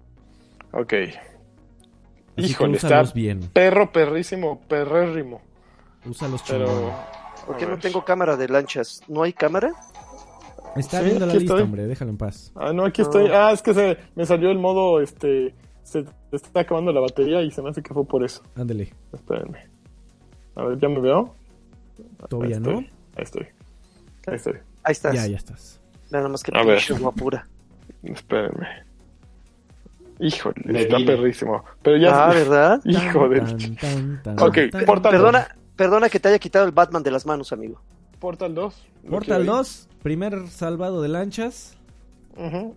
[0.71, 0.93] Ok.
[2.37, 3.41] Así Híjole, está bien.
[3.51, 5.41] perro, perrísimo, perrérrimo.
[6.05, 6.65] Úsalos Pero.
[6.65, 6.91] chingón.
[7.45, 9.01] ¿Por qué no tengo cámara de lanchas?
[9.07, 9.71] ¿No hay cámara?
[10.79, 11.63] Está Sí, viendo la aquí lista, estoy.
[11.63, 11.87] hombre.
[11.87, 12.51] Déjalo en paz.
[12.55, 13.27] Ah, no, aquí estoy.
[13.31, 15.53] Ah, es que se me salió el modo, este.
[15.83, 18.41] Se está acabando la batería y se me hace que fue por eso.
[18.55, 18.93] Ándele.
[19.13, 19.67] Espérenme.
[20.55, 21.33] A ver, ¿ya me veo?
[22.29, 22.69] Todavía Ahí no.
[22.71, 23.47] estoy, Ahí estoy.
[24.27, 24.53] Ahí estoy.
[24.83, 25.15] Ahí estás.
[25.15, 25.79] Ya, ya estás.
[26.11, 26.81] Nada más que A ver.
[26.99, 27.47] guapura.
[28.03, 28.67] Espérenme.
[30.19, 31.63] Híjole, está perrísimo.
[31.83, 32.25] Pero ya.
[32.27, 32.81] Ah, ¿verdad?
[32.85, 33.39] Hijo de.
[33.41, 34.85] Tan, tan, tan, Ok, tan.
[34.85, 37.79] Portal Perdona, perdona que te haya quitado el Batman de las manos, amigo.
[38.19, 38.87] Portal 2.
[39.03, 41.77] lo Portal quiero 2, primer salvado de lanchas.
[42.35, 42.47] ahí.
[42.47, 42.75] Ujú.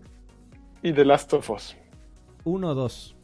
[0.83, 1.77] Y The Last of Us.
[2.45, 3.17] 1, 2.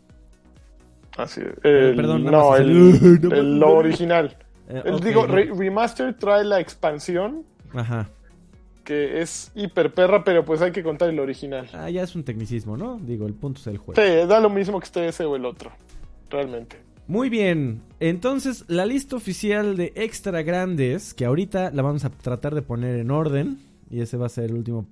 [1.17, 1.47] Así es.
[1.65, 3.03] Eh, El- perdón, no, el, más
[3.33, 4.37] el- lo original.
[4.69, 5.35] Eh, El- ok, digo, no.
[5.35, 8.09] Re- Remaster trae la expansión, Ajá.
[8.85, 11.69] que es hiper perra, pero pues hay que contar el original.
[11.73, 12.99] Ah, ya es un tecnicismo, ¿no?
[12.99, 14.01] Digo, el punto es el juego.
[14.01, 15.71] Sí, da lo mismo que esté ese o el otro.
[16.29, 16.79] Realmente.
[17.09, 22.55] Muy bien, entonces la lista oficial de extra grandes, que ahorita la vamos a tratar
[22.55, 23.59] de poner en orden,
[23.91, 24.87] y ese va a ser el último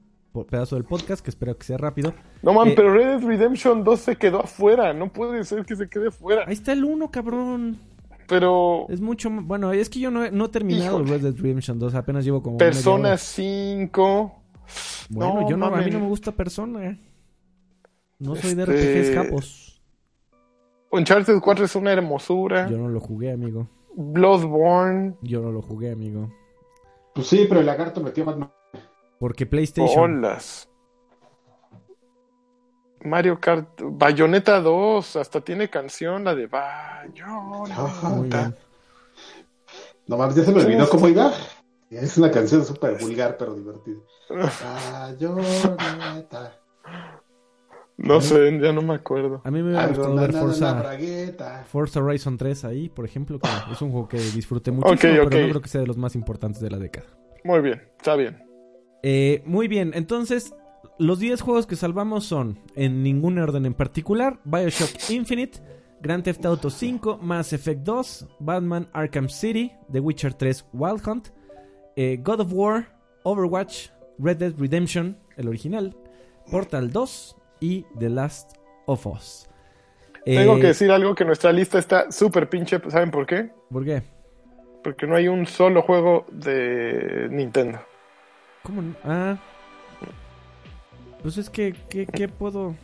[0.49, 2.15] pedazo del podcast, que espero que sea rápido.
[2.43, 4.93] No man, Eh, pero Red Dead Redemption 2 se quedó afuera.
[4.93, 6.45] No puede ser que se quede fuera.
[6.47, 7.79] Ahí está el 1, cabrón.
[8.29, 11.11] Pero Es mucho, bueno, es que yo no he, no he terminado Híjole.
[11.19, 13.19] Red Dead Redemption 2, apenas llevo como Persona hora.
[13.19, 14.43] 5.
[15.11, 16.99] Bueno, no, yo no, a mí no me gusta Persona.
[18.19, 19.74] No soy de Este- RPGs japos.
[20.95, 22.69] Uncharted 4 es una hermosura.
[22.71, 23.69] Yo no lo jugué, amigo.
[23.97, 25.17] Bloodborne.
[25.23, 26.33] Yo no lo jugué, amigo.
[27.15, 28.53] Pues sí, pero el lagarto metió Batman.
[29.19, 30.19] Porque PlayStation.
[30.19, 30.69] Olas.
[33.01, 33.81] Mario Kart.
[33.83, 35.17] Bayonetta 2.
[35.17, 37.15] Hasta tiene canción, la de Bayonetta.
[40.07, 41.33] No mames, ya se me olvidó cómo iba.
[41.91, 43.99] Es una canción súper vulgar, pero divertida.
[45.09, 46.61] Bayonetta.
[47.97, 49.41] No sé, ya no me acuerdo.
[49.45, 50.33] A mí me hubiera gustado ver
[51.67, 55.25] Forza, Horizon 3 ahí, por ejemplo, que es un juego que disfruté muchísimo, Ok, pero
[55.25, 55.33] ok.
[55.35, 57.07] no creo que sea de los más importantes de la década.
[57.45, 58.43] Muy bien, está bien.
[59.03, 60.55] Eh, muy bien, entonces
[60.99, 65.61] los 10 juegos que salvamos son, en ningún orden en particular, Bioshock Infinite,
[66.01, 71.29] Grand Theft Auto 5, Mass Effect 2, Batman Arkham City, The Witcher 3 Wild Hunt,
[71.97, 72.89] eh, God of War,
[73.23, 75.97] Overwatch, Red Dead Redemption, el original,
[76.51, 79.49] Portal 2 y The Last of Us.
[80.25, 82.79] Tengo Eh, que decir algo que nuestra lista está súper pinche.
[82.91, 83.51] ¿Saben por qué?
[83.71, 84.03] ¿Por qué?
[84.83, 87.79] Porque no hay un solo juego de Nintendo.
[88.63, 88.83] ¿Cómo?
[88.83, 88.95] no?
[89.05, 89.37] Ah.
[91.23, 92.75] Pues es que, ¿qué, qué puedo...?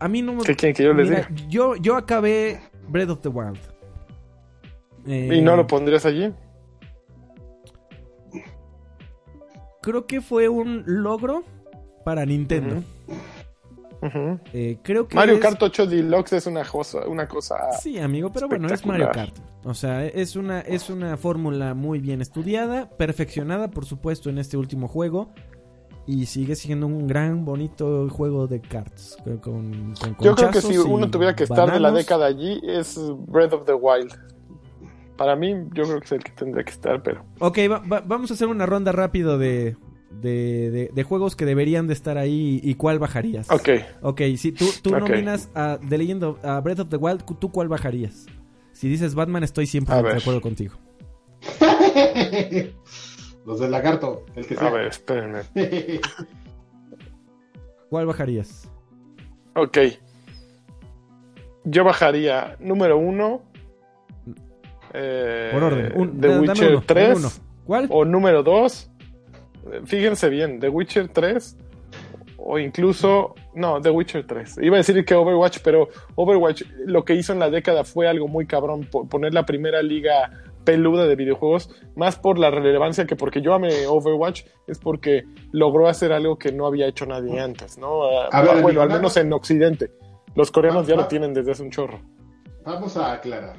[0.00, 0.42] A mí no me...
[0.42, 1.48] ¿Qué quieren que yo les Mira, diga?
[1.48, 3.58] yo, yo acabé Breath of the Wild.
[5.06, 6.32] Eh, ¿Y no lo pondrías allí?
[9.82, 11.44] Creo que fue un logro
[12.04, 12.82] para Nintendo.
[14.54, 17.56] Eh, creo que Mario es- Kart 8 Deluxe es una cosa, una cosa.
[17.82, 19.10] Sí, amigo, pero bueno, es Mario.
[19.12, 19.36] Kart.
[19.64, 24.56] O sea, es una, es una fórmula muy bien estudiada, perfeccionada, por supuesto, en este
[24.56, 25.30] último juego.
[26.06, 29.18] Y sigue siendo un gran, bonito juego de carts.
[29.22, 32.58] Con, con- con Yo creo que si uno tuviera que estar de la década allí
[32.64, 34.10] es Breath of the Wild.
[35.18, 37.22] Para mí, yo creo que es el que tendría que estar, pero.
[37.40, 39.76] Ok, va- va- vamos a hacer una ronda rápido de,
[40.10, 43.50] de, de- de juegos que deberían de estar ahí y cuál bajarías.
[43.50, 43.68] Ok.
[44.02, 47.50] Ok, si tú, tú nominas a The Legend of a Breath of the Wild, ¿tú
[47.50, 48.26] cuál bajarías?
[48.72, 50.74] Si dices Batman, estoy siempre de acuerdo contigo.
[53.46, 54.68] Los del lagarto, el que sea.
[54.68, 55.40] A ver, espérenme.
[57.88, 58.70] ¿Cuál bajarías?
[59.54, 59.78] Ok.
[61.64, 63.42] Yo bajaría número uno.
[64.92, 65.92] eh, Por orden.
[65.96, 67.08] Un, The Witcher uno, 3.
[67.08, 67.28] dame uno.
[67.64, 67.86] ¿Cuál?
[67.90, 68.89] O número 2.
[69.84, 71.56] Fíjense bien, The Witcher 3.
[72.38, 73.34] O incluso.
[73.54, 74.58] No, The Witcher 3.
[74.62, 78.28] Iba a decir que Overwatch, pero Overwatch lo que hizo en la década fue algo
[78.28, 78.86] muy cabrón.
[78.90, 80.30] po- Poner la primera liga
[80.64, 81.70] peluda de videojuegos.
[81.96, 84.44] Más por la relevancia que porque yo ame Overwatch.
[84.66, 88.04] Es porque logró hacer algo que no había hecho nadie antes, ¿no?
[88.32, 89.90] Ah, ver, bueno, al menos en Occidente.
[90.34, 92.00] Los coreanos ya lo va- tienen desde hace un chorro.
[92.64, 93.56] Vamos a aclarar.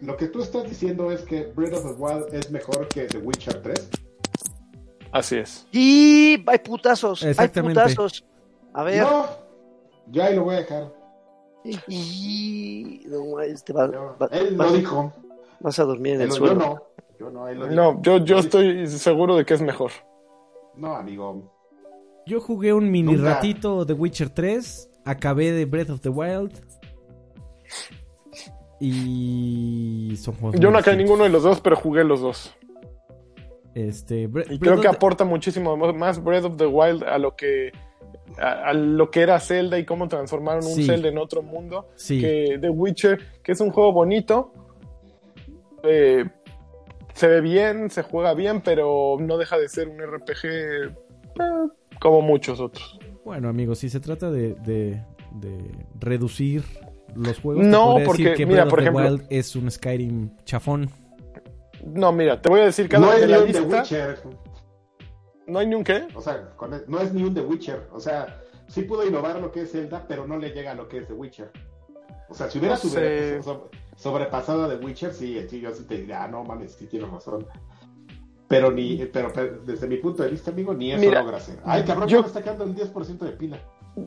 [0.00, 3.18] Lo que tú estás diciendo es que Breath of the Wild es mejor que The
[3.18, 3.90] Witcher 3.
[5.16, 5.66] Así es.
[5.72, 7.80] Y hay putazos, hay Exactamente.
[7.80, 8.24] putazos.
[8.74, 9.02] A ver.
[9.02, 9.26] No,
[10.08, 10.92] yo ahí lo voy a dejar.
[11.88, 13.02] Y...
[13.06, 15.12] No, este va- Yo- va- él vas, lo dijo.
[15.60, 16.60] vas a dormir en Él el lo- yo suelo.
[16.60, 16.82] no.
[17.18, 17.74] Yo no, él lo dijo.
[17.82, 19.90] No, yo, yo estoy seguro de que es mejor.
[20.76, 21.50] No, amigo.
[22.26, 23.34] Yo jugué un mini Nunca.
[23.34, 24.90] ratito de Witcher 3.
[25.06, 26.52] Acabé de Breath of the Wild.
[28.78, 31.18] Y son juegos Yo no acabé distintos.
[31.18, 32.54] ninguno de los dos, pero jugué los dos.
[33.76, 37.36] Este, Bre- Y creo que the- aporta muchísimo más Breath of the Wild a lo
[37.36, 37.72] que
[38.38, 40.84] a, a lo que era Zelda y cómo transformaron un Sí.
[40.86, 42.18] Zelda en otro mundo Sí.
[42.20, 44.52] que The Witcher, que es un juego bonito.
[45.84, 46.24] eh,
[47.14, 50.90] se ve bien, se juega bien, pero no deja de ser un RPG eh,
[52.00, 52.98] como muchos otros.
[53.24, 55.58] Bueno, amigos, si se trata de, de- de
[56.00, 56.64] reducir
[57.14, 59.70] los juegos, No, porque, decir que mira, Breath por of the ejemplo- Wild es un
[59.70, 60.90] Skyrim chafón.
[61.86, 63.76] No, mira, te voy a decir cada No es de ni la un The lista.
[63.78, 64.18] Witcher.
[65.46, 66.08] No hay ni un qué.
[66.14, 67.88] O sea, con el- no es ni un The Witcher.
[67.92, 70.88] O sea, sí pudo innovar lo que es Zelda, pero no le llega a lo
[70.88, 71.50] que es The Witcher.
[72.28, 73.40] O sea, si hubiera No sobre-
[73.96, 77.08] sobrepasado a The Witcher, sí, sí, yo sí te diría, ah, no mames, sí tienes
[77.10, 77.46] razón.
[78.48, 81.58] Pero ni, pero, pero desde mi punto de vista, amigo, ni eso Mira, logra hacer.
[81.64, 83.58] Ay, cabrón, yo- me está quedando el 10% de pila.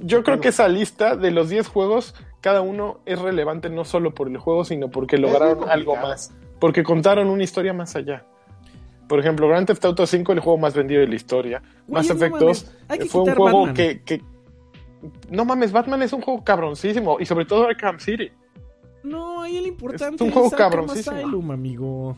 [0.01, 4.13] Yo creo que esa lista de los 10 juegos, cada uno es relevante no solo
[4.13, 6.31] por el juego, sino porque lograron algo más.
[6.59, 8.25] Porque contaron una historia más allá.
[9.07, 11.61] Por ejemplo, Grand Theft Auto 5, el juego más vendido de la historia.
[11.87, 14.21] Güey, Mass no Effect mames, 2 hay que fue un juego que, que-
[15.31, 17.17] No mames, Batman es un juego cabroncísimo.
[17.19, 18.31] Y sobre todo Arkham City.
[19.03, 21.15] No, ahí el importante Es un juego cabroncísimo.
[21.15, 22.17] Asylum, amigo.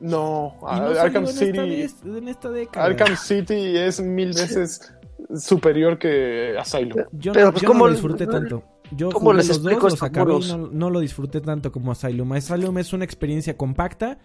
[0.00, 1.58] No, no Arkham salió en esta City.
[1.58, 2.86] vez- en esta década.
[2.86, 4.92] Arkham City es mil veces
[5.36, 6.98] superior que Asylum.
[7.12, 8.62] Yo, Pero, no- pues, yo no ¿cómo- lo disfruté tanto.
[8.96, 11.70] Yo cómo jugué les los dos, explico los acabé y no, no lo disfruté tanto
[11.72, 12.32] como Asylum.
[12.32, 14.18] Asylum es una experiencia compacta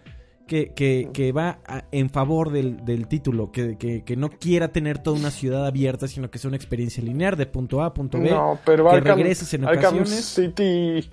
[0.46, 4.68] que, que, que va a- en favor del, del título, que, que, que no quiera
[4.72, 7.94] tener toda una ciudad abierta, sino que sea una experiencia lineal de punto A a
[7.94, 8.30] punto B.
[8.30, 10.24] No, pero que Arkham, regreses en Arkham ocasiones.
[10.24, 11.08] City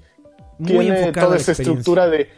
[0.58, 2.30] muy tiene toda esa estructura de,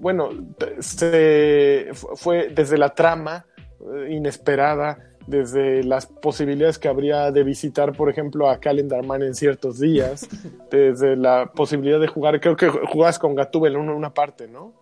[0.00, 0.30] bueno,
[0.78, 3.44] se, fue desde la trama
[3.80, 9.34] eh, inesperada, desde las posibilidades que habría de visitar, por ejemplo, a Calendar Man en
[9.34, 10.28] ciertos días,
[10.70, 14.72] desde la posibilidad de jugar, creo que jugabas con Gatúbel en una, una parte, ¿no?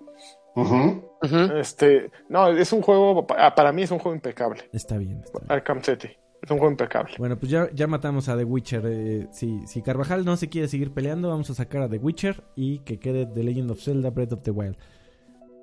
[1.59, 5.21] Este, no, es un juego, pa- para mí es un juego impecable, Está bien.
[5.25, 5.51] está bien.
[5.53, 6.09] Arkham City.
[6.43, 7.15] Es un juego impecable.
[7.19, 8.83] Bueno, pues ya, ya matamos a The Witcher.
[8.87, 12.45] eh, si, si Carvajal no se quiere seguir peleando, vamos a sacar a The Witcher
[12.55, 14.77] y que quede The Legend of Zelda Breath of the Wild.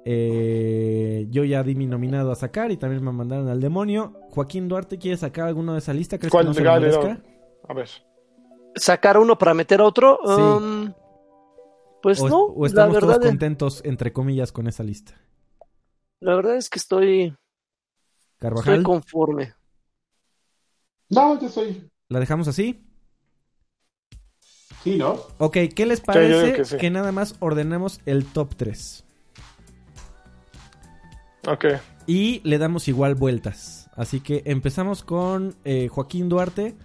[0.03, 4.13] Eh, yo ya di mi nominado a sacar y también me mandaron al demonio.
[4.31, 6.17] Joaquín Duarte, ¿quiere sacar alguno de esa lista?
[6.17, 6.71] ¿Crees que ¿Cuál no se lo.
[6.71, 7.89] A ver.
[8.75, 10.19] ¿Sacar uno para meter a otro?
[10.25, 10.41] Sí.
[10.41, 10.93] Um,
[12.01, 15.13] pues o, no, o la estamos todos contentos, entre comillas, con esa lista.
[16.19, 17.35] la verdad es que estoy,
[18.39, 19.53] Carvajal, estoy conforme.
[21.09, 21.91] No, yo soy.
[22.09, 22.83] ¿la dejamos así?
[24.83, 25.19] Sí, ¿no?
[25.37, 29.05] Ok, ¿qué les parece que, que nada más ordenemos el top 3?
[31.47, 31.65] Ok.
[32.07, 33.89] Y le damos igual vueltas.
[33.95, 36.75] Así que empezamos con eh, Joaquín Duarte.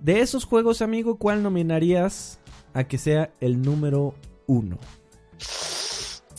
[0.00, 2.38] De esos juegos, amigo, ¿cuál nominarías
[2.74, 4.14] a que sea el número
[4.46, 4.78] uno?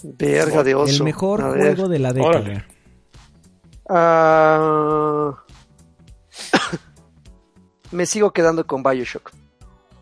[0.03, 0.97] Verga de oso.
[0.97, 1.75] el mejor A ver.
[1.75, 2.67] juego de la década.
[3.89, 5.43] Ah,
[7.91, 9.31] me sigo quedando con Bioshock.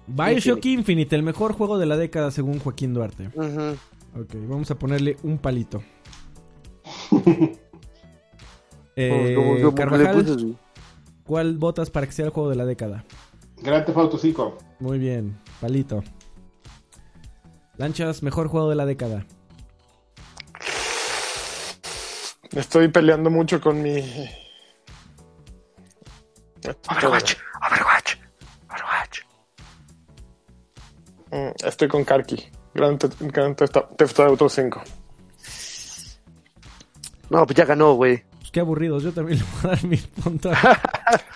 [0.07, 1.15] Bioshock Infinite.
[1.15, 3.27] el mejor juego de la década según Joaquín Duarte.
[3.27, 5.81] Ok, vamos a ponerle un palito.
[8.97, 10.57] Eh, ¿Cómo- cómo- cómo le Carvajal?
[11.25, 13.03] ¿cuál votas para que sea el juego de la década?
[13.57, 14.57] Grand Theft Auto 5.
[14.79, 16.01] Muy bien, palito.
[17.75, 19.25] Lanchas, mejor juego de la década.
[22.53, 23.97] Estoy peleando mucho con mi.
[26.89, 27.35] Overwatch,
[27.69, 28.15] Overwatch,
[28.69, 29.19] Overwatch.
[31.31, 32.45] Mm, Estoy con Karki.
[32.73, 34.81] Grand Theft Theft Auto 5.
[37.35, 38.23] No, pues ya ganó, güey.
[38.39, 40.51] Pues qué aburridos, yo también le voy a dar mi punto.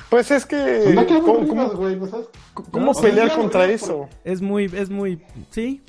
[0.10, 0.82] Pues es que.
[0.86, 2.28] Pues no ¿Cómo, aburridos, cómo- güey, ¿no sabes?
[2.56, 4.10] cómo No, pelear contra eso?
[4.24, 5.84] Es muy, es muy, sí.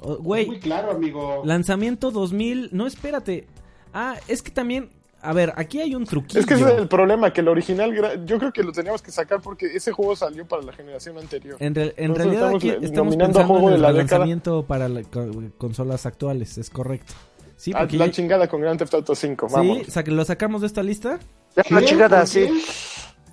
[0.00, 1.42] Es muy Güey, claro, amigo.
[1.44, 3.48] lanzamiento 2000, no, espérate.
[3.92, 4.90] Ah, es que también,
[5.20, 6.38] a ver, aquí hay un truquillo.
[6.38, 7.92] Es que ese es el problema, que el original,
[8.24, 11.56] yo creo que lo teníamos que sacar porque ese juego salió para la generación anterior.
[11.58, 13.98] En, realidad estamos aquí le- estamos a pensando juego en de el década.
[13.98, 15.26] lanzamiento para la- co-
[15.58, 17.14] consolas actuales, es correcto.
[17.56, 19.86] Sí, Ah, porque la chingada con Grand Theft Auto 5, sí, vamos.
[19.88, 21.18] sa- lo sacamos de esta lista
[21.56, 21.86] Ya la ¿Qué?
[21.86, 22.48] chingada, ¿Por sí.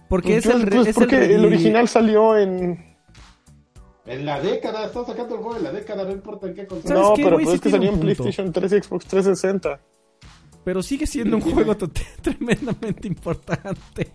[0.08, 2.94] porque es Pues, el, re- pues, es porque el, el, original salió en...
[4.06, 6.90] En la década, están sacando el juego de la década, no importa en qué consola.
[6.96, 7.46] ¿Sabes No, qué, pero güey?
[7.46, 8.00] pues Sí es que salió en.
[8.02, 9.80] PlayStation 3 y Xbox 360.
[10.66, 11.76] pero sigue siendo un Sí, juego
[12.22, 14.12] tremendamente importante.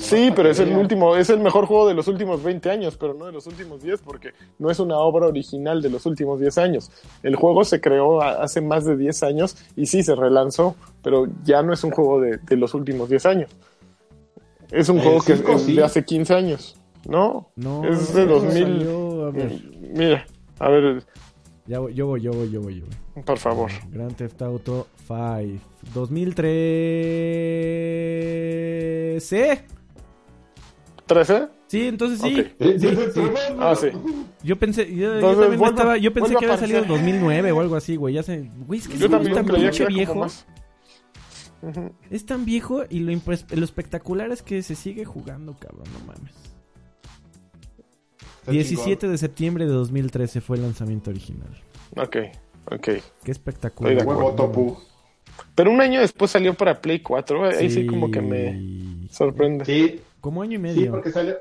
[0.00, 2.96] Sí, pero que es el último, es el mejor juego de los últimos 20 años,
[2.96, 6.40] pero no de los últimos 10, porque no es una obra original de los últimos
[6.40, 6.90] 10 años.
[7.22, 11.62] El juego se creó hace más de 10 años y sí se relanzó, pero ya
[11.62, 13.50] no es un juego de, de los últimos 10 años.
[14.70, 15.74] Es un El juego que cinco, es sí.
[15.76, 16.76] de hace 15 años,
[17.08, 17.50] ¿no?
[17.56, 18.62] No, es de no 2000.
[18.62, 19.52] salió, a ver,
[19.92, 20.26] Mira,
[20.58, 21.04] a ver,
[21.66, 23.22] ya voy, yo voy, yo voy, yo voy, yo voy.
[23.22, 23.70] por favor.
[23.90, 25.60] Grand Theft Auto 5.
[29.10, 29.79] 2013.
[31.10, 31.50] ¿13?
[31.66, 32.46] Sí, entonces sí.
[33.58, 33.88] Ah, sí.
[34.42, 37.06] Yo pensé, yo, también vuelve- estaba, yo pensé que había salido en aparecer.
[37.06, 38.14] 2009 o algo así, güey.
[38.14, 40.26] Ya sé, güey, es que Yo es tan pinche viejo.
[42.10, 46.32] Es tan viejo y lo, espectacular es que se sigue jugando, cabrón, no mames.
[48.40, 51.50] Está 17 de septiembre de 2013 fue el lanzamiento original.
[51.96, 52.16] Ok,
[52.70, 52.88] ok.
[53.24, 53.92] Qué espectacular.
[53.92, 54.52] Estoy de Huevo acuerdo.
[54.52, 54.78] topu.
[55.54, 57.44] Pero un año después salió para Play 4.
[57.50, 59.64] Ahí sí, como que me sorprende.
[59.66, 60.90] Sí, Como año y sí, medio.
[60.90, 61.36] porque salió,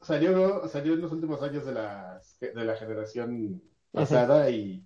[0.00, 3.62] salió, salió en los últimos años de la, de la generación
[3.92, 4.84] pasada y,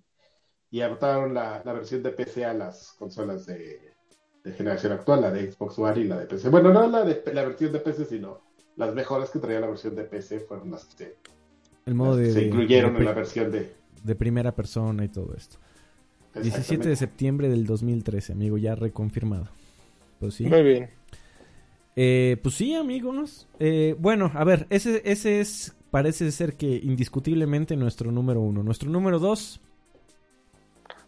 [0.71, 3.93] y adaptaron la, la versión de PC a las consolas de,
[4.43, 6.49] de generación actual, la de Xbox One y la de PC.
[6.49, 8.41] Bueno, no la, de, la versión de PC, sino
[8.75, 11.17] las mejoras que traía la versión de PC fueron las que se,
[11.85, 13.75] El modo las que de, se incluyeron de en la versión de...
[14.03, 15.57] de primera persona y todo esto.
[16.41, 19.49] 17 de septiembre del 2013, amigo, ya reconfirmado.
[20.19, 20.45] Pues sí.
[20.45, 20.89] Muy bien.
[21.95, 23.47] Eh, pues sí, amigos.
[23.59, 28.63] Eh, bueno, a ver, ese, ese es, parece ser que indiscutiblemente nuestro número uno.
[28.63, 29.61] Nuestro número dos,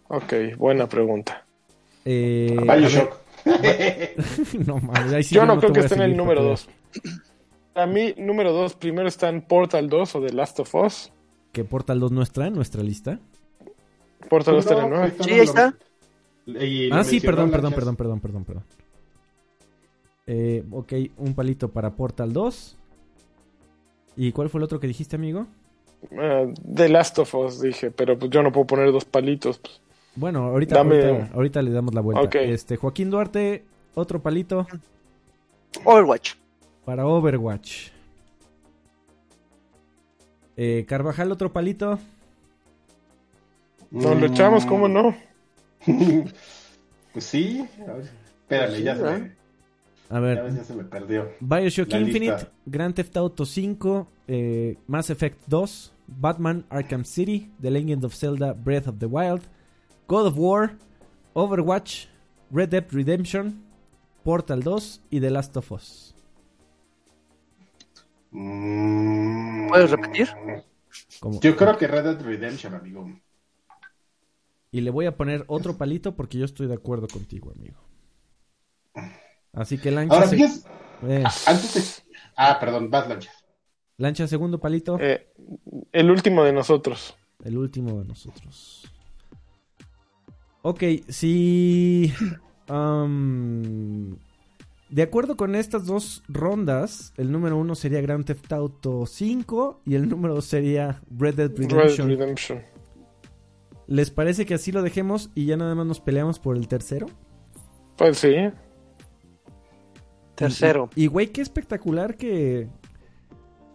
[0.07, 1.45] Ok, buena pregunta.
[2.05, 3.17] eh, Bioshock.
[4.67, 6.69] no mames, ahí sí Yo no creo que esté en el número porque- 2.
[7.75, 11.11] A mí, número 2, primero están Portal 2 o The Last of Us.
[11.51, 13.19] Que Portal 2 no está en nuestra lista.
[14.29, 15.13] Portal 2 No, tiene 9.
[15.19, 15.75] Sí, ahí está.
[16.45, 18.63] Y Ah, sí, perdón, perdón, perdón, perdón, perdón, perdón.
[20.27, 22.77] Eh, ok, un palito para Portal 2.
[24.17, 25.45] ¿Y cuál fue el otro que dijiste, amigo?
[26.11, 29.59] Eh, The Last of Us, dije, pero pues yo no puedo poner dos palitos.
[29.59, 29.81] pues.
[30.15, 32.21] Bueno, ahorita, Dame- ahorita, ahorita le damos la vuelta.
[32.23, 32.35] Ok.
[32.35, 33.65] Este, Joaquín Duarte,
[33.95, 34.65] otro palito
[35.83, 36.33] Overwatch.
[36.85, 37.89] para Overwatch.
[40.57, 41.99] Eh, Carvajal, otro palito.
[43.91, 45.15] Nos lo echamos, ¿cómo no?
[47.13, 47.65] Pues sí.
[47.87, 47.93] a
[48.49, 49.31] ver, ya se me...
[50.09, 51.31] A ver, ves, ya se me perdió.
[51.39, 52.51] Bioshock La Infinite, lista.
[52.65, 58.53] Grand Theft Auto 5, eh, Mass Effect 2, Batman Arkham City, The Legend of Zelda
[58.53, 59.41] Breath of the Wild,
[60.07, 60.77] God of War,
[61.33, 62.07] Overwatch,
[62.51, 63.63] Red Dead Redemption,
[64.23, 66.15] Portal 2 y The Last of Us.
[68.31, 70.29] Mm, ¿Puedes repetir?
[71.41, 73.09] Yo creo que Red Dead Redemption, amigo.
[74.71, 77.79] Y le voy a poner otro palito porque yo estoy de acuerdo contigo, amigo.
[79.55, 80.35] Así que lancha, Ahora, se-
[81.07, 82.15] eh, antes de...
[82.37, 83.31] Ah, perdón, vas, Lancha.
[83.97, 85.31] lancha segundo palito, Eh,
[85.93, 87.15] el último de nosotros.
[87.43, 88.91] el último de nosotros.
[90.61, 92.11] Ok, si...
[92.67, 94.17] am,
[94.89, 99.95] de acuerdo con estas dos rondas, el número uno sería Grand Theft Auto 5 y
[99.95, 102.07] el número dos sería Red Dead Red Redemption.
[102.09, 102.63] Redemption.
[103.87, 107.07] ¿Les parece que así lo dejemos y ya nada más nos peleamos por el tercero?
[107.97, 108.33] Pues sí.
[110.35, 110.89] Tercero.
[110.95, 112.67] Y güey, qué espectacular que,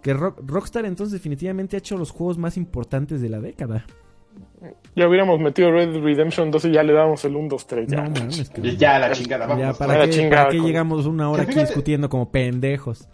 [0.03, 3.85] que Rock- Rockstar entonces definitivamente ha hecho los juegos más importantes de la década.
[4.95, 7.89] Ya hubiéramos metido Red Dead Redemption 2 y ya le damos el 1, 2, 3.
[7.89, 8.03] Ya.
[8.03, 9.63] No mames, que- Ya, la chingada, vamos.
[9.63, 12.09] Ya, a ¿para la qué, chingada para qué con- llegamos una hora aquí fíjate- discutiendo
[12.09, 13.09] como pendejos?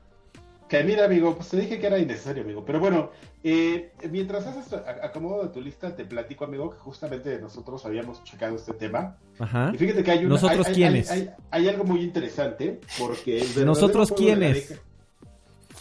[0.68, 2.64] Que mira, amigo, pues te dije que era innecesario, amigo.
[2.64, 3.10] Pero bueno,
[3.44, 8.56] eh, mientras haces acomodo de tu lista, te platico, amigo, que justamente nosotros habíamos checado
[8.56, 9.16] este tema.
[9.38, 9.70] Ajá.
[9.72, 11.08] Y fíjate que hay una, ¿Nosotros hay- quiénes?
[11.10, 13.44] Hay, hay- hay algo muy interesante, porque...
[13.64, 14.74] ¿Nosotros quiénes?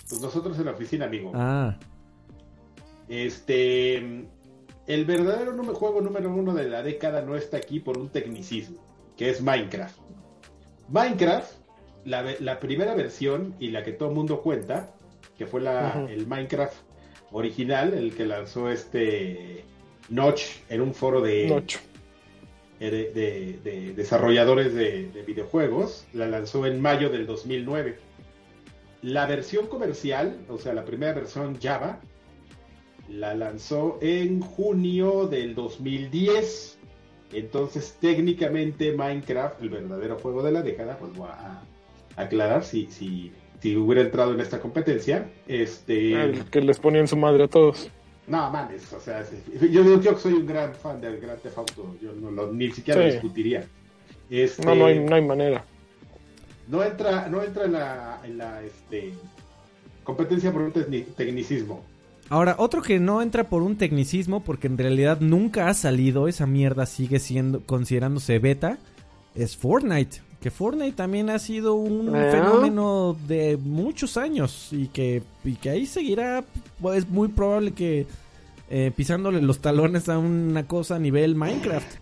[0.07, 1.31] Pues nosotros en la oficina, amigo.
[1.33, 1.75] Ah,
[3.07, 3.97] Este...
[4.87, 8.77] El verdadero número- juego número uno de la década no está aquí por un tecnicismo,
[9.17, 9.97] que es Minecraft.
[10.89, 11.51] Minecraft,
[12.05, 14.91] la, primera versión y la que todo el mundo cuenta,
[15.37, 16.75] que fue la, el Minecraft
[17.31, 19.65] original, el que lanzó este
[20.09, 21.47] Notch en un foro de,
[22.79, 27.97] eh, de, de- de desarrolladores de, de videojuegos, la lanzó en mayo del 2009.
[29.01, 31.99] La versión comercial, o sea, la primera versión Java,
[33.09, 36.79] la lanzó en junio del 2010.
[37.33, 41.61] Entonces, técnicamente Minecraft, el verdadero juego de la década, pues voy a
[42.15, 45.29] aclarar si, si, si hubiera entrado en esta competencia.
[45.47, 47.89] Este, El que les ponían su madre a todos.
[48.27, 49.37] no, mames, o sea, sí,
[49.71, 52.71] yo, yo, yo soy un gran fan del Grand Theft Auto, yo no lo- ni
[52.71, 53.65] siquiera lo discutiría.
[54.29, 55.63] Este, No, no hay, no hay manera.
[56.67, 59.13] no entra, no entra en la, en la este,
[60.03, 61.83] competencia por un tecni- tecnicismo.
[62.29, 66.47] ahora otro que no entra por un tecnicismo porque en realidad nunca ha salido, esa
[66.47, 68.79] mierda sigue siendo considerándose beta,
[69.35, 70.21] es Fortnite.
[70.45, 72.29] Que Fortnite también ha sido un ¿Eh?
[72.29, 76.43] fenómeno de muchos años y que, y que ahí seguirá,
[76.79, 78.05] pues, es muy probable que
[78.69, 81.95] eh, pisándole los talones a una cosa a nivel Minecraft.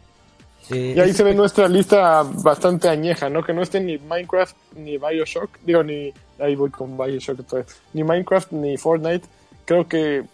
[0.71, 3.45] Eh, Y ahí es- se ve nuestra lista bastante añeja, ¿no?
[3.45, 5.59] Que no esté ni Minecraft ni Bioshock.
[5.65, 6.11] Digo, ni.
[6.37, 7.67] Ahí voy con Bioshock otra vez.
[7.93, 9.25] Ni Minecraft ni Fortnite.
[9.63, 10.25] Creo que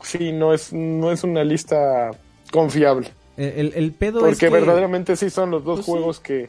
[0.00, 2.12] sí, no es, no es una lista
[2.50, 3.08] confiable.
[3.36, 4.48] eh, el, el pedo Porque es que...
[4.48, 5.92] verdaderamente sí son los dos Pues sí.
[5.92, 6.48] juegos que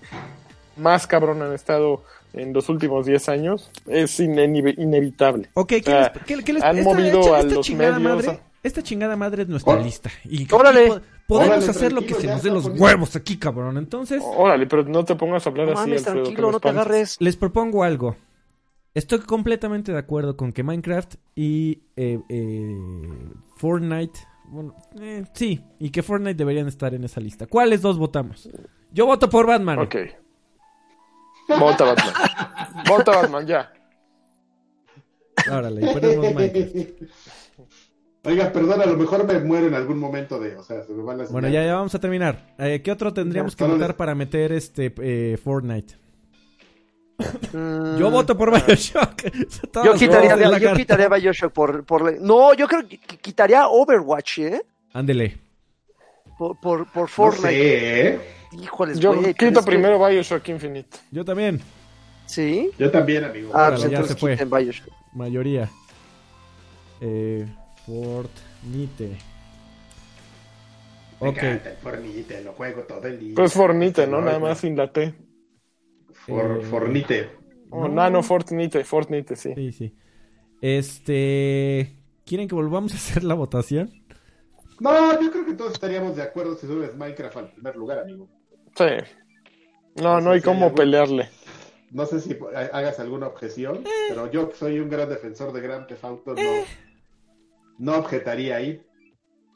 [0.80, 2.04] más cabrón han estado
[2.34, 3.72] en los últimos 10 años.
[3.88, 5.50] Es ine- inevitable.
[5.54, 8.00] Ok, ¿qué O sea, les- qué- qué les- han esta- movido esta- a los chingada
[8.00, 10.10] medios, Madre, a- esta chingada madre es nuestra lista.
[10.26, 10.88] Y Órale.
[10.88, 13.78] po- podemos Órale, hacer lo que se nos dé los huevos aquí, cabrón.
[13.78, 16.24] Entonces, Órale, pero no te pongas a hablar No así, mames, Alfredo.
[16.26, 17.18] tranquilo, no te agarres.
[17.20, 18.16] les propongo algo.
[18.96, 22.76] Estoy completamente de acuerdo con que Minecraft y eh, eh,
[23.56, 24.20] Fortnite...
[24.52, 27.46] Bueno, eh, sí, y que Fortnite deberían estar en esa lista.
[27.46, 28.50] ¿Cuáles dos votamos?
[28.92, 29.78] Yo voto por Batman.
[29.78, 29.96] Ok.
[31.58, 32.14] Vota Batman.
[32.88, 33.72] Vota Batman, ya.
[35.52, 37.02] Órale, y ponemos Minecraft.
[38.26, 41.02] Oiga, perdón, a lo mejor me muero en algún momento de, o sea, se me
[41.04, 42.54] van las Bueno, ya, ya vamos a terminar.
[42.60, 45.96] Eh, ¿Qué otro tendríamos que votar para meter este eh, Fortnite?
[47.54, 49.24] Mm, Yo voto por Bioshock.
[49.86, 50.74] Yo quitaría, yo carta.
[50.76, 52.20] quitaría Bioshock por, por...
[52.22, 54.62] No, yo creo que qui- quitaría Overwatch, ¿eh?
[54.94, 55.38] Ándele.
[56.38, 57.50] Por, por, por No Fortnite.
[57.50, 58.20] sé, ¿eh?
[58.52, 60.98] Híjoles, Yo güey, quito es que- primero Bioshock Infinite.
[61.12, 61.60] Yo también.
[62.26, 62.72] ¿Sí?
[62.78, 63.52] Yo también, amigo.
[63.54, 64.36] Ah, Órale, pues ya se fue.
[64.36, 64.90] Bioshock.
[65.14, 65.70] Mayoría.
[67.02, 67.46] Eh,
[67.86, 69.18] Fortnite.
[71.22, 71.38] Me Ok.
[71.38, 73.34] encanta el Fornite, lo juego todo el día.
[73.36, 74.22] Pues Fornite, ¿no?
[74.22, 75.14] Nada más sin la T.
[76.14, 77.30] For- Eh, Fornite.
[77.72, 77.94] Oh, No.
[77.96, 79.54] no, no, Fortnite, Fortnite, sí.
[79.56, 79.96] Sí, sí.
[80.62, 81.96] Este.
[82.26, 83.92] ¿Quieren que volvamos a hacer la votación?
[84.80, 88.28] No, yo creo que todos estaríamos de acuerdo si subes Minecraft al primer lugar, amigo.
[88.76, 88.86] Sí.
[90.02, 91.30] No, no hay cómo algún- pelearle.
[91.92, 95.62] No sé si ha- hagas alguna objeción, pero yo que soy un gran defensor de
[95.62, 96.42] Grand Theft Auto, no,
[97.80, 98.82] no objetaría ahí.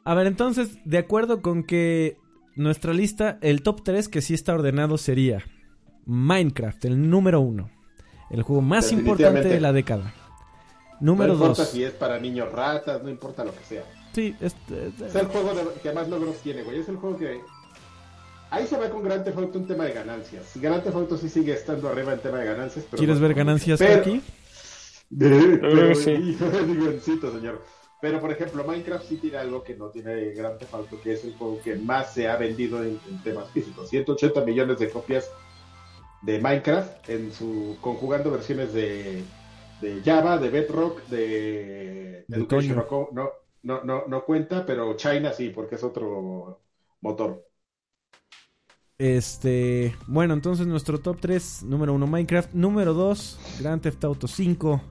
[0.04, 2.18] A ver, entonces, de acuerdo con que
[2.56, 5.44] nuestra lista, el top 3 que sí está ordenado sería
[6.06, 7.70] Minecraft, el número 1.
[8.32, 10.12] El juego más importante de la década.
[11.00, 11.70] Número no importa 2.
[11.70, 13.84] si es para niños ratas, no importa lo que sea.
[14.14, 16.80] Sí, este, Es el juego de- que más logros tiene, güey.
[16.80, 17.42] Es el juego que.
[18.52, 20.52] Ahí se va con Grand Theft Auto un tema de ganancias.
[20.56, 22.86] Grand Theft Auto sí sigue estando arriba en tema de ganancias.
[22.90, 24.22] Pero ¿Quieres no- ver ganancias Pero- aquí?
[25.18, 26.38] Pero, sí.
[26.68, 27.62] guioncito, señor.
[28.02, 31.24] Pero, por ejemplo, Minecraft sí tiene algo que no tiene Grand Theft Auto, que es
[31.24, 33.90] el juego que más se ha vendido en, en temas físicos.
[33.90, 35.32] 180 millones de copias
[36.22, 39.24] de Minecraft en su conjugando versiones de,
[39.82, 42.84] de Java, de Bedrock, de, De Education
[43.14, 43.30] no,
[43.64, 46.60] no, no, no, cuenta, pero China sí, porque es otro
[47.02, 47.48] motor.
[48.98, 54.82] Este, bueno, entonces nuestro top 3, número 1 Minecraft, número 2 Grand Theft Auto 5,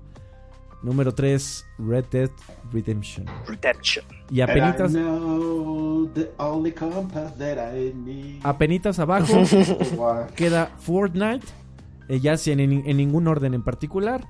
[0.83, 2.31] número 3 Red Dead
[2.73, 3.27] Redemption.
[3.47, 4.05] Redemption.
[4.31, 4.93] Y apenitas,
[8.43, 9.43] apenitas abajo
[10.35, 11.47] queda Fortnite,
[12.09, 14.27] eh, ya sin en, en ningún orden en particular.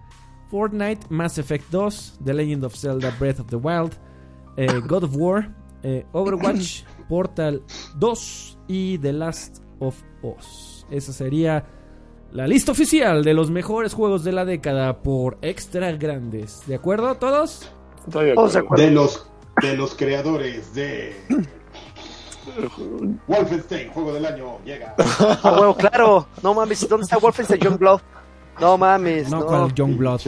[0.50, 3.96] Fortnite, Mass Effect 2, The Legend of Zelda Breath of the Wild,
[4.56, 5.50] eh, God of War,
[5.82, 7.62] eh, Overwatch, Portal
[7.98, 10.86] 2 y The Last of Us.
[10.90, 11.64] Esa sería
[12.32, 16.62] la lista oficial de los mejores juegos de la década por extra grandes.
[16.66, 17.68] ¿De acuerdo todos?
[18.06, 18.84] Estoy de Todos de acuerdo.
[18.84, 19.26] de los
[19.60, 21.14] de los creadores de
[23.28, 24.94] Wolfenstein, juego del año, llega.
[24.98, 26.26] Ah, huevo, claro.
[26.42, 28.00] No mames, ¿dónde está Wolfenstein Youngblood?
[28.60, 29.46] No mames, No, no.
[29.46, 30.20] cual Youngblood.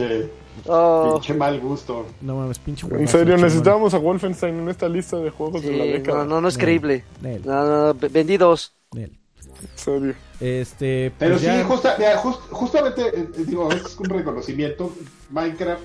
[0.55, 2.05] Pinche, Oh, pinche mal gusto.
[2.21, 5.83] No mames, pinche En serio, necesitábamos a Wolfenstein en esta lista de juegos de la
[5.83, 6.19] sí, década.
[6.19, 7.03] no, no, no es creíble.
[7.21, 8.73] Nel, No, no, no, vendidos.
[8.93, 9.11] Nel.
[9.41, 10.13] En serio.
[10.39, 14.91] Este, Pero pues sí, justa- mira, jus- justamente, eh, eh, digo, es un reconocimiento.
[15.29, 15.81] Minecraft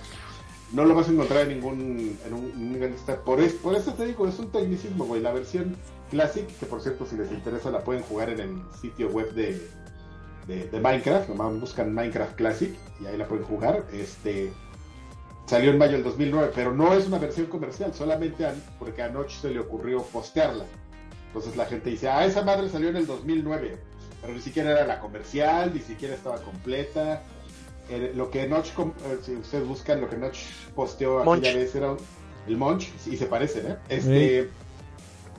[0.72, 2.18] no lo vas a encontrar en ningún.
[2.26, 5.20] En un, en un- por, es- por eso te digo, es un tecnicismo, güey.
[5.20, 5.76] La versión
[6.10, 8.50] Classic, que por cierto, si les interesa, la pueden jugar en el
[8.80, 9.68] sitio web de,
[10.50, 11.28] de, de Minecraft.
[11.30, 13.84] Nomás buscan Minecraft Classic y ahí la pueden jugar.
[13.92, 14.52] Este.
[15.46, 19.08] Salió en mayo del 2009, pero no es una versión comercial, solamente a- porque a
[19.08, 20.64] Notch se le ocurrió postearla.
[21.26, 23.76] Entonces la gente dice, ah, esa madre salió en el 2009,
[24.20, 27.22] pero ni siquiera era la comercial, ni siquiera estaba completa.
[27.88, 30.38] Eh, lo que Notch, eh, si ustedes buscan, lo que Notch
[30.76, 31.40] posteó Monch.
[31.40, 31.98] aquella vez era un-
[32.46, 33.76] el Monch, y se parecen, ¿eh?
[33.88, 34.48] Este,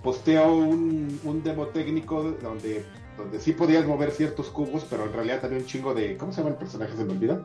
[0.03, 2.83] posteó un, un demo técnico donde,
[3.21, 6.37] donde sí podías mover ciertos cubos, pero en realidad también un chingo de, ¿cómo se
[6.41, 6.95] llama el personaje?
[6.95, 7.43] Se me olvida.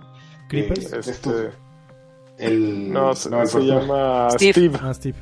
[0.49, 0.93] Creepers.
[0.93, 1.47] Eh, Este, estos-
[2.39, 4.53] el, no, se, no, el se personaje- llama Steve.
[4.53, 4.79] Steve.
[4.83, 5.19] Ah, Steve.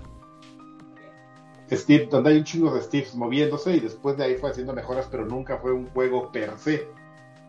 [1.71, 5.09] Steve, donde hay un chingo de Steves moviéndose y después de ahí fue haciendo mejoras,
[5.11, 6.87] pero nunca fue un juego per se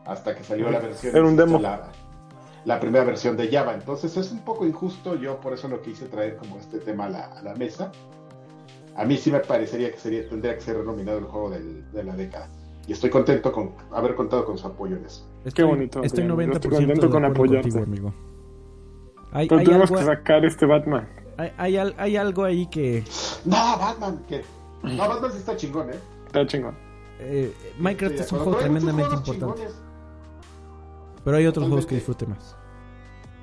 [0.06, 1.16] hasta que salió la versión.
[1.16, 1.60] Era un demo.
[1.60, 1.92] La,
[2.64, 3.74] la primera versión de Java.
[3.74, 5.16] Entonces es un poco injusto.
[5.16, 7.92] Yo por eso lo quise traer como este tema a la, a la mesa.
[8.96, 12.04] A mí sí me parecería que sería, tendría que ser nominado el juego del- de
[12.04, 12.48] la década.
[12.88, 15.28] Y estoy contento con haber contado con su apoyo en eso.
[15.44, 16.38] Estoy, bonito, Estoy Adrián.
[16.38, 17.70] 90% Yo estoy contento de con apoyarte.
[17.72, 18.14] contigo, amigo.
[19.32, 21.08] Hay, Pero hay algo, que sacar este Batman.
[21.38, 23.04] hay, hay al- hay algo ahí que
[23.44, 24.42] No, Batman, que.
[24.84, 25.96] No, Batman sí está chingón, ¿eh?
[26.28, 26.76] Está chingón.
[27.20, 29.56] eh, Minecraft Sí, es un juego tremendamente importante.
[29.56, 29.82] chingones.
[31.24, 32.56] Pero hay otros juegos que disfrute más.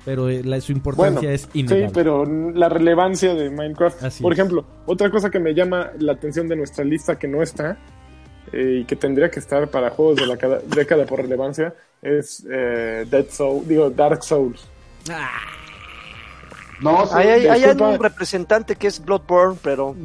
[0.05, 1.89] Pero eh, la- su importancia Bueno, es Sí, innegable.
[1.93, 4.03] pero la relevancia de Minecraft.
[4.03, 4.39] Así por es.
[4.39, 7.77] ejemplo, otra cosa que me llama la atención de nuestra lista que no está
[8.51, 12.45] eh, y que tendría que estar para juegos de la cada- década por relevancia es
[12.51, 14.67] eh, Dead Soul, digo Dark Souls.
[16.81, 19.95] No, sí, Hay, hay, un representante que es Bloodborne, pero.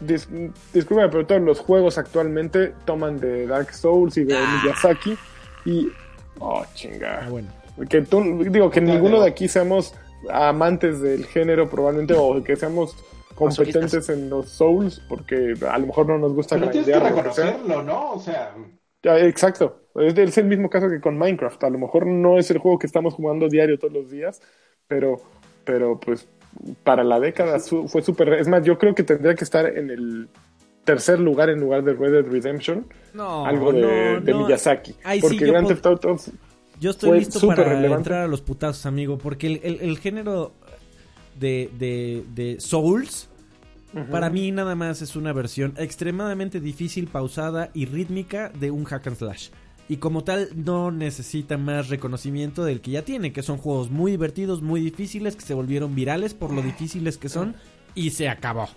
[0.00, 0.28] Dis-
[0.72, 5.16] disculpa, pero todos los juegos actualmente toman de Dark Souls y de Miyazaki
[5.64, 5.88] y
[6.38, 7.22] oh chinga.
[7.24, 7.48] Ah, bueno.
[7.88, 9.94] Que tú, digo que ninguno de aquí seamos
[10.30, 12.94] amantes del género probablemente o que seamos
[13.38, 17.82] competentes en los Souls porque a lo mejor no nos gusta Pero tienes que reconocerlo,
[17.82, 18.12] ¿no?
[18.12, 18.54] O sea,
[19.02, 19.82] Ya, exacto.
[19.94, 21.62] Es, el mismo caso que con Minecraft.
[21.64, 24.40] A lo mejor no es el juego que estamos jugando diario todos los días,
[24.86, 25.20] pero,
[25.64, 26.28] pero pues
[26.84, 28.32] para la década su- fue súper...
[28.34, 30.28] Es más, yo creo que tendría que estar en el
[30.84, 33.80] tercer lugar en lugar de Red Dead Redemption, No, algo de,
[34.14, 34.46] no, de no.
[34.46, 34.92] Miyazaki.
[34.92, 36.16] Sí porque yo Grand Theft Auto
[36.80, 37.96] Yo estoy fue listo para relevante.
[37.96, 39.18] entrar a los putazos, amigo.
[39.18, 40.52] Porque el, el- el género
[41.38, 43.28] de, de, de Souls,
[44.10, 49.06] para mí nada más es una versión extremadamente difícil, pausada y rítmica de un hack
[49.06, 49.48] and slash.
[49.88, 54.10] Y como tal, no necesita más reconocimiento del que ya tiene, que son juegos muy
[54.10, 57.54] divertidos, muy difíciles, que se volvieron virales por lo difíciles que son,
[57.94, 58.68] y se acabó.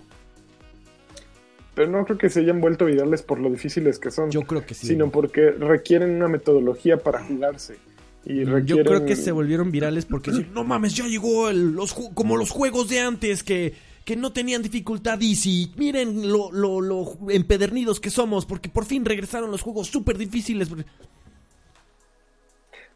[1.74, 4.64] Pero no creo que se hayan vuelto virales por lo difíciles que son, Yo creo
[4.64, 4.86] que sí.
[4.86, 7.76] sino porque requieren una metodología para jugarse.
[8.24, 12.36] Y Yo creo que se volvieron virales porque no mames, ya llegó el- los como
[12.36, 15.72] los juegos de antes que, que no tenían dificultad easy.
[15.76, 20.68] Miren lo, lo, lo empedernidos que somos porque por fin regresaron los juegos súper difíciles.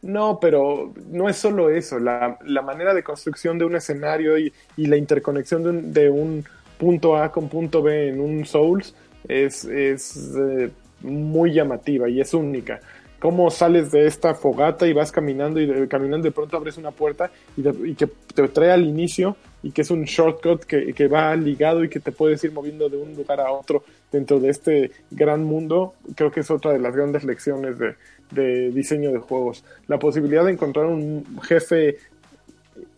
[0.02, 1.98] No, pero no es solo eso.
[1.98, 6.10] La, la manera de construcción de un escenario y, y la interconexión de un, de
[6.10, 6.44] un,
[6.78, 8.94] punto A con punto B en un Souls
[9.28, 10.70] es, es eh,
[11.00, 12.80] muy llamativa y es única
[13.26, 16.92] cómo sales de esta fogata y vas caminando y de, caminando de pronto abres una
[16.92, 21.08] puerta y, y, que te trae al inicio y que es un shortcut que, que,
[21.08, 24.50] va ligado y que te puedes ir moviendo de un lugar a otro dentro de
[24.50, 27.96] este gran mundo, creo que es otra de las grandes lecciones de,
[28.30, 29.64] de diseño de juegos.
[29.88, 31.96] La posibilidad de encontrar un jefe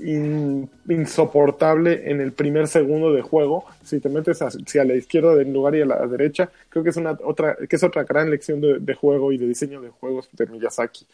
[0.01, 3.65] in, insoportable en el primer segundo de juego.
[3.83, 6.97] Si te metes hacia la izquierda del lugar y a la derecha, creo que es
[6.97, 10.29] una otra, que es otra gran lección de, de juego y de diseño de juegos
[10.33, 11.07] de Miyazaki.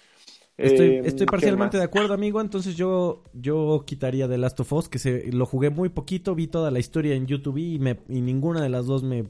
[0.56, 2.40] Estoy, eh, estoy parcialmente de acuerdo, amigo.
[2.40, 6.46] Entonces yo, yo quitaría The Last of Us, que se, lo jugué muy poquito, vi
[6.46, 9.24] toda la historia en YouTube y, me, y ninguna de las dos me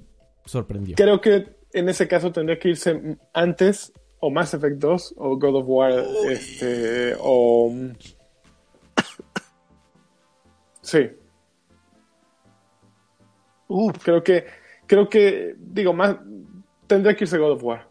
[0.44, 0.96] sorprendió.
[0.96, 5.56] Creo que en ese caso tendría que irse antes o Mass Effect 2 o God
[5.56, 7.72] of War este, o
[10.84, 11.10] Sí.
[14.02, 14.44] Creo que,
[14.86, 16.16] creo que, digo, más,
[16.86, 17.88] tendría que irse God of War.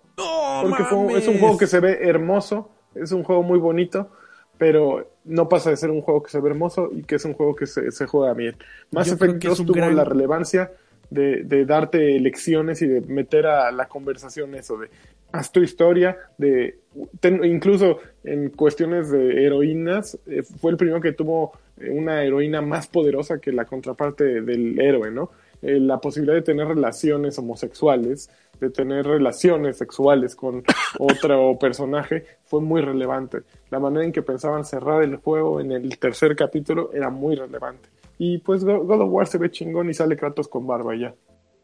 [0.62, 4.12] porque fue, es un juego que se ve hermoso, es un juego muy bonito,
[4.60, 7.34] pero no pasa de ser un juego que se ve hermoso y que es un
[7.34, 8.56] juego que se, se juega bien.
[8.92, 9.96] Más Effect 2 tuvo gran...
[9.96, 10.72] la relevancia
[11.10, 14.90] de, de, darte lecciones y de meter a la conversación eso de
[15.34, 16.80] haz tu historia, de
[17.20, 21.54] ten, incluso en cuestiones de heroínas, eh, fue el primero que tuvo
[21.90, 25.32] una heroína más poderosa que la contraparte del héroe, ¿no?
[25.64, 28.30] Eh, la posibilidad de tener relaciones homosexuales,
[28.60, 30.64] de tener relaciones sexuales con
[31.00, 33.40] otro personaje, fue muy relevante.
[33.72, 37.90] La manera en que pensaban cerrar el juego en el tercer capítulo era muy relevante.
[38.20, 41.16] Y pues God of War se ve chingón y sale Kratos con barba ya.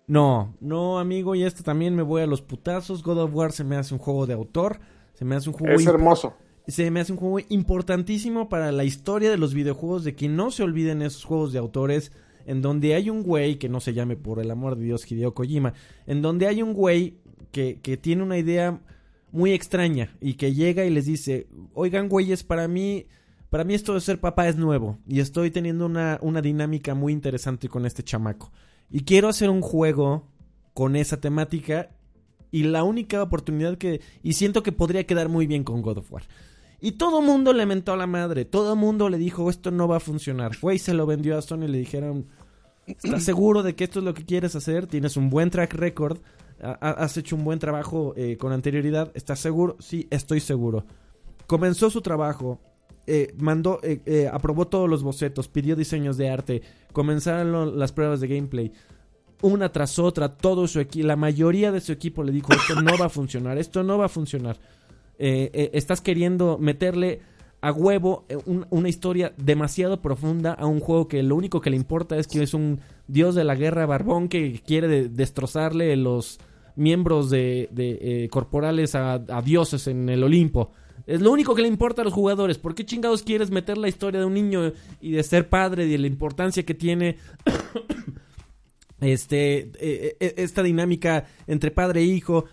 [0.09, 3.03] No, no, amigo, y esto también me voy a los putazos.
[3.03, 4.79] God of War se me hace un juego de autor,
[5.13, 5.73] se me hace un juego.
[5.73, 6.33] Es hermoso
[6.71, 10.51] se me hace un juego importantísimo para la historia de los videojuegos, de que no
[10.51, 12.11] se olviden esos juegos de autores,
[12.45, 15.33] en donde hay un güey, que no se llame por el amor de Dios Hideo
[15.33, 15.73] Kojima,
[16.05, 17.17] en donde hay un güey
[17.51, 18.79] que, que tiene una idea
[19.31, 23.05] muy extraña y que llega y les dice, oigan güeyes, para mí,
[23.49, 27.13] para mí esto de ser papá es nuevo y estoy teniendo una, una dinámica muy
[27.13, 28.51] interesante con este chamaco.
[28.91, 30.27] Y quiero hacer un juego
[30.73, 31.89] con esa temática
[32.51, 34.01] y la única oportunidad que...
[34.23, 36.23] Y siento que podría quedar muy bien con God of War.
[36.81, 38.45] Y todo mundo le mentó a la madre.
[38.45, 40.55] Todo mundo le dijo, esto no va a funcionar.
[40.55, 42.27] Fue y se lo vendió a Sony y le dijeron,
[42.87, 44.87] ¿estás seguro de que esto es lo que quieres hacer?
[44.87, 46.19] Tienes un buen track record.
[46.61, 49.11] Has hecho un buen trabajo eh, con anterioridad.
[49.13, 49.77] ¿Estás seguro?
[49.79, 50.85] Sí, estoy seguro.
[51.47, 52.59] Comenzó su trabajo.
[53.07, 56.61] Eh, mandó, eh, eh aprobó todos los bocetos, pidió diseños de arte,
[56.93, 58.71] comenzaron las pruebas de gameplay,
[59.41, 62.97] una tras otra, todo su equipo, la mayoría de su equipo le dijo, esto no
[62.97, 64.59] va a funcionar, esto no va a funcionar.
[65.17, 67.19] Eh, eh, estás queriendo meterle
[67.61, 71.69] a huevo eh, un, una historia demasiado profunda a un juego que lo único que
[71.69, 75.95] le importa es que es un dios de la guerra barbón que quiere de, destrozarle
[75.97, 76.39] los
[76.75, 80.71] miembros de, corporales a, dioses en el Olimpo.
[81.07, 82.57] Es lo único que le importa a los jugadores.
[82.57, 85.91] ¿Por qué chingados quieres meter la historia de un niño y de ser padre y
[85.91, 87.17] de la importancia que tiene
[88.99, 92.45] este eh, esta dinámica entre padre e hijo?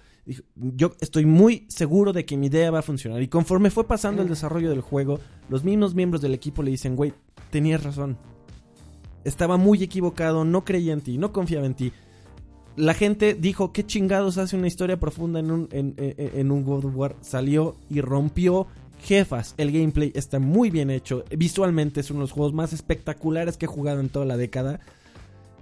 [0.56, 3.22] yo estoy muy seguro de que mi idea va a funcionar.
[3.22, 6.96] Y conforme fue pasando el desarrollo del juego, los mismos miembros del equipo le dicen,
[6.96, 7.12] güey,
[7.50, 8.18] tenías razón.
[9.24, 11.92] Estaba muy equivocado, no creía en ti, no confiaba en ti.
[12.76, 16.96] La gente dijo, ¿qué chingados hace una historia profunda en un, en, un God of
[16.96, 17.16] War?
[17.22, 18.66] Salió y rompió
[19.02, 19.54] jefas.
[19.56, 21.24] El gameplay está muy bien hecho.
[21.30, 24.80] Visualmente es uno de los juegos más espectaculares que he jugado en toda la década.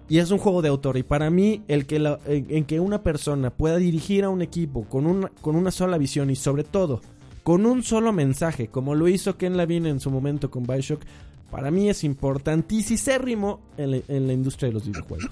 [0.08, 0.96] Y es un juego de autor.
[0.96, 4.82] Y para mí, el que la, en, que una persona pueda dirigir a un equipo
[4.88, 7.00] con una, con una sola visión y sobre todo
[7.44, 11.02] con un solo mensaje, como lo hizo Ken Levine en su momento con Bioshock,
[11.50, 15.30] para mí es importantísimo en la industria de los videojuegos.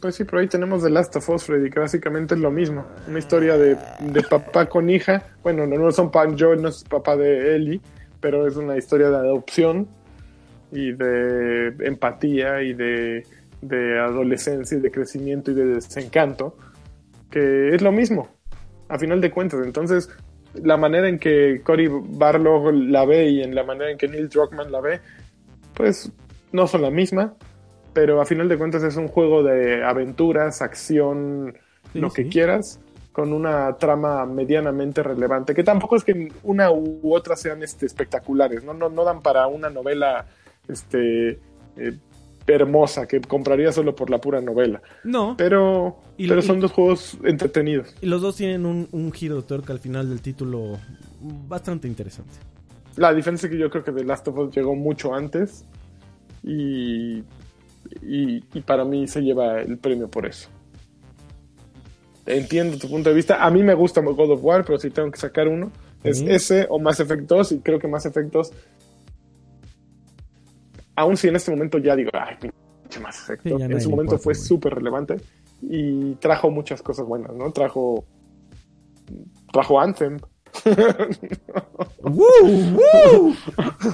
[0.00, 2.86] Pues sí, por ahí tenemos The Last of Us, Freddy, que básicamente es lo mismo.
[3.08, 5.22] Una historia de, de papá con hija.
[5.42, 7.80] Bueno, no, son papá, Joel no es papá de Ellie,
[8.20, 9.88] pero es una historia de adopción
[10.70, 13.24] y de empatía y de
[13.60, 16.56] de adolescencia y de crecimiento y de desencanto,
[17.30, 18.28] que es lo mismo,
[18.88, 19.60] a final de cuentas.
[19.64, 20.08] Entonces,
[20.54, 24.28] la manera en que Cory Barlow la ve y en la manera en que Neil
[24.28, 25.00] Druckmann la ve,
[25.74, 26.12] pues
[26.52, 27.34] no son la misma,
[27.92, 31.54] pero a final de cuentas es un juego de aventuras, acción,
[31.92, 32.80] sí, lo que quieras,
[33.12, 38.62] con una trama medianamente relevante, que tampoco es que una u otra sean este, espectaculares,
[38.64, 38.74] ¿no?
[38.74, 40.26] No, no dan para una novela
[40.68, 41.30] este,
[41.76, 41.96] eh,
[42.46, 44.80] hermosa que compraría solo por la pura novela.
[45.04, 47.94] No, Pero, Y- pero son dos juegos entretenidos.
[48.00, 50.78] y los dos tienen un, un giro de tuerca al final del título
[51.48, 52.32] bastante interesante.
[52.96, 55.64] La diferencia es que yo creo que The Last of Us llegó mucho antes
[56.42, 57.22] y,
[58.02, 60.48] y, y para mí se lleva el premio por eso.
[62.26, 63.42] Entiendo tu punto de vista.
[63.42, 65.72] A mí me gusta God of War, pero si tengo que sacar uno,
[66.04, 68.52] es ese o Mass Effect 2 y creo que Mass Effect 2,
[70.96, 74.18] aun si en este momento ya digo, ay, pinche Mass Effect, Sí, en su momento
[74.18, 75.16] fue súper relevante
[75.62, 77.50] y trajo muchas cosas buenas, ¿no?
[77.50, 78.04] Trajo,
[79.52, 80.18] trajo Anthem.
[82.02, 82.24] ¡Woo!
[82.74, 83.34] ¡Woo!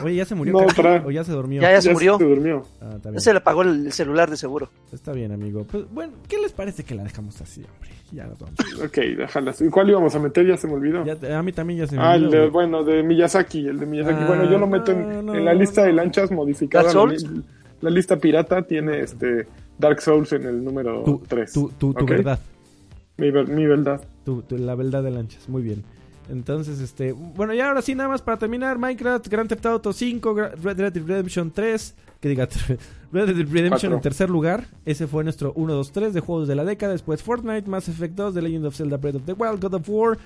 [0.04, 1.62] Oye, ¿ya se murió No, ya se durmió?
[1.62, 2.18] Ya, ya se murió.
[2.18, 2.64] durmió.
[2.80, 3.20] Ah, está Ya bien.
[3.20, 4.70] se le apagó el celular de seguro.
[4.92, 5.64] Está bien, amigo.
[5.70, 7.90] Pues, bueno, ¿qué les parece que la dejamos así, hombre?
[8.12, 8.54] Ya nos vamos.
[8.84, 9.60] Ok, déjalas.
[9.60, 10.46] ¿Y ¿Cuál íbamos a meter?
[10.46, 11.04] Ya se me olvidó.
[11.04, 13.66] Ya a mí también ya se me ah, el olvidó, de, bueno, de Miyazaki.
[13.66, 14.22] El de Miyazaki.
[14.22, 16.92] Ah, bueno, yo lo meto en, no, no, en la lista de lanchas modificada.
[16.92, 17.42] ¿Dark La,
[17.80, 19.46] la lista pirata tiene este
[19.78, 21.52] Dark Souls en el número Tu, 3.
[21.52, 22.38] tu, tu, verdad.
[23.16, 24.00] Mi, ver- mi verdad.
[24.24, 25.48] Tu- tu- la verdad de lanchas.
[25.48, 25.82] Muy bien.
[26.28, 27.12] Entonces, este.
[27.12, 30.76] Bueno, y ahora sí, nada más para terminar: Minecraft, Grand Theft Auto 5, Gra- Red
[30.76, 31.94] Dead Redemption 3.
[32.20, 32.48] Que diga,
[33.12, 34.66] Red Dead Redemption en tercer lugar.
[34.86, 36.92] Ese fue nuestro 1, 2, 3 de juegos de la década.
[36.92, 39.88] Después Fortnite, Mass Effect 2, The Legend of Zelda Breath of the Wild, God of
[39.88, 40.18] War.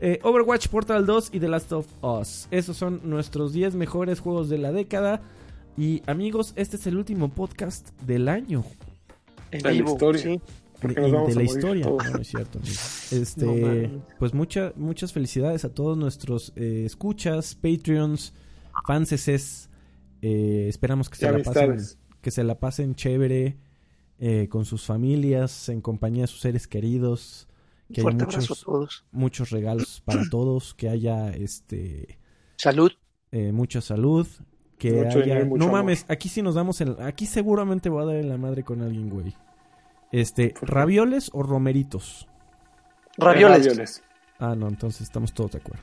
[0.00, 2.46] eh, Overwatch, Portal 2 y The Last of Us.
[2.50, 5.22] Esos son nuestros 10 mejores juegos de la década.
[5.78, 8.64] Y amigos, este es el último podcast del año.
[9.50, 10.22] En la vivo, historia.
[10.22, 10.40] sí.
[10.82, 11.86] De, la historia.
[11.86, 12.58] No, no es cierto.
[13.10, 18.32] No Este, pues mucha, muchas felicidades a todos nuestros eh, escuchas, Patreons,
[18.86, 19.68] fanses.
[20.22, 21.76] Eh, esperamos que se, la pasen,
[22.20, 23.56] que se la pasen chévere
[24.18, 27.48] eh, con sus familias, en compañía de sus seres queridos.
[27.92, 29.04] Que Fuerte haya abrazo a muchos, todos.
[29.12, 32.18] muchos regalos para todos, que haya este
[32.56, 32.92] Salud.
[33.32, 34.26] eh, mucha salud,
[34.76, 35.22] que Mucho haya...
[35.22, 35.80] dinero y mucho no amor.
[35.80, 36.96] mames, aquí sí nos damos el...
[37.00, 39.34] Aquí seguramente voy a dar en la madre con alguien, güey.
[40.12, 40.54] Este.
[40.62, 42.28] ¿ravioles o romeritos?
[43.16, 43.66] Ravioles.
[43.66, 44.02] Ravioles.
[44.38, 45.82] Ah, no, entonces estamos todos de acuerdo.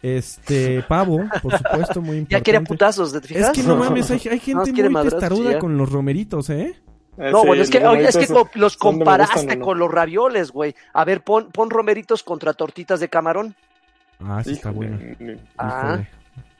[0.00, 2.28] Este, pavo, por supuesto, muy importante.
[2.30, 3.46] Ya quiere putazos, ¿te fijas?
[3.46, 5.58] Es que no mames, hay, hay gente muy testaruda ya.
[5.58, 6.80] con los romeritos, ¿eh?
[7.18, 9.64] Eh, No, sí, bueno, es que, oye, es que los comparaste gustan, ¿o no?
[9.66, 10.74] con los ravioles, güey.
[10.92, 13.56] A ver, pon, pon romeritos contra tortitas de camarón.
[14.20, 14.98] Ah, sí está buena.
[15.58, 15.98] Ah.
[15.98, 16.08] Híjole,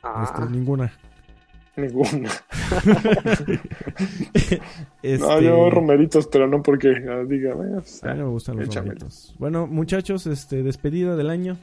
[0.01, 0.91] Ah, este, ninguna.
[1.79, 2.29] Ninguna.
[5.01, 8.31] Este, No, yo romeritos, pero no porque ah, diga, eh, pues, a mí no me
[8.31, 8.93] gustan los échamelo.
[8.93, 9.35] romeritos.
[9.39, 11.57] Bueno, muchachos, este, despedida del año.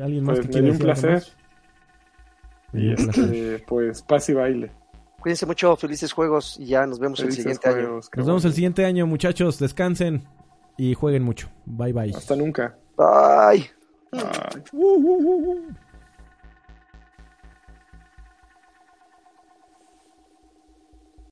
[0.00, 1.22] ¿Alguien más Pues que me quiera dio un placer.
[2.72, 4.70] Y este, pues paz y baile.
[5.20, 7.76] cuídense mucho, felices juegos y ya nos vemos el Felices siguiente año.
[7.86, 8.54] juegos, qué Nos vemos el bueno.
[8.56, 9.58] siguiente año, muchachos.
[9.60, 10.22] Descansen
[10.76, 11.48] y jueguen mucho.
[11.66, 12.12] Bye bye.
[12.16, 12.76] Hasta nunca.
[12.96, 13.70] Bye.
[14.12, 14.18] Uh,
[14.72, 15.74] uh, uh, uh.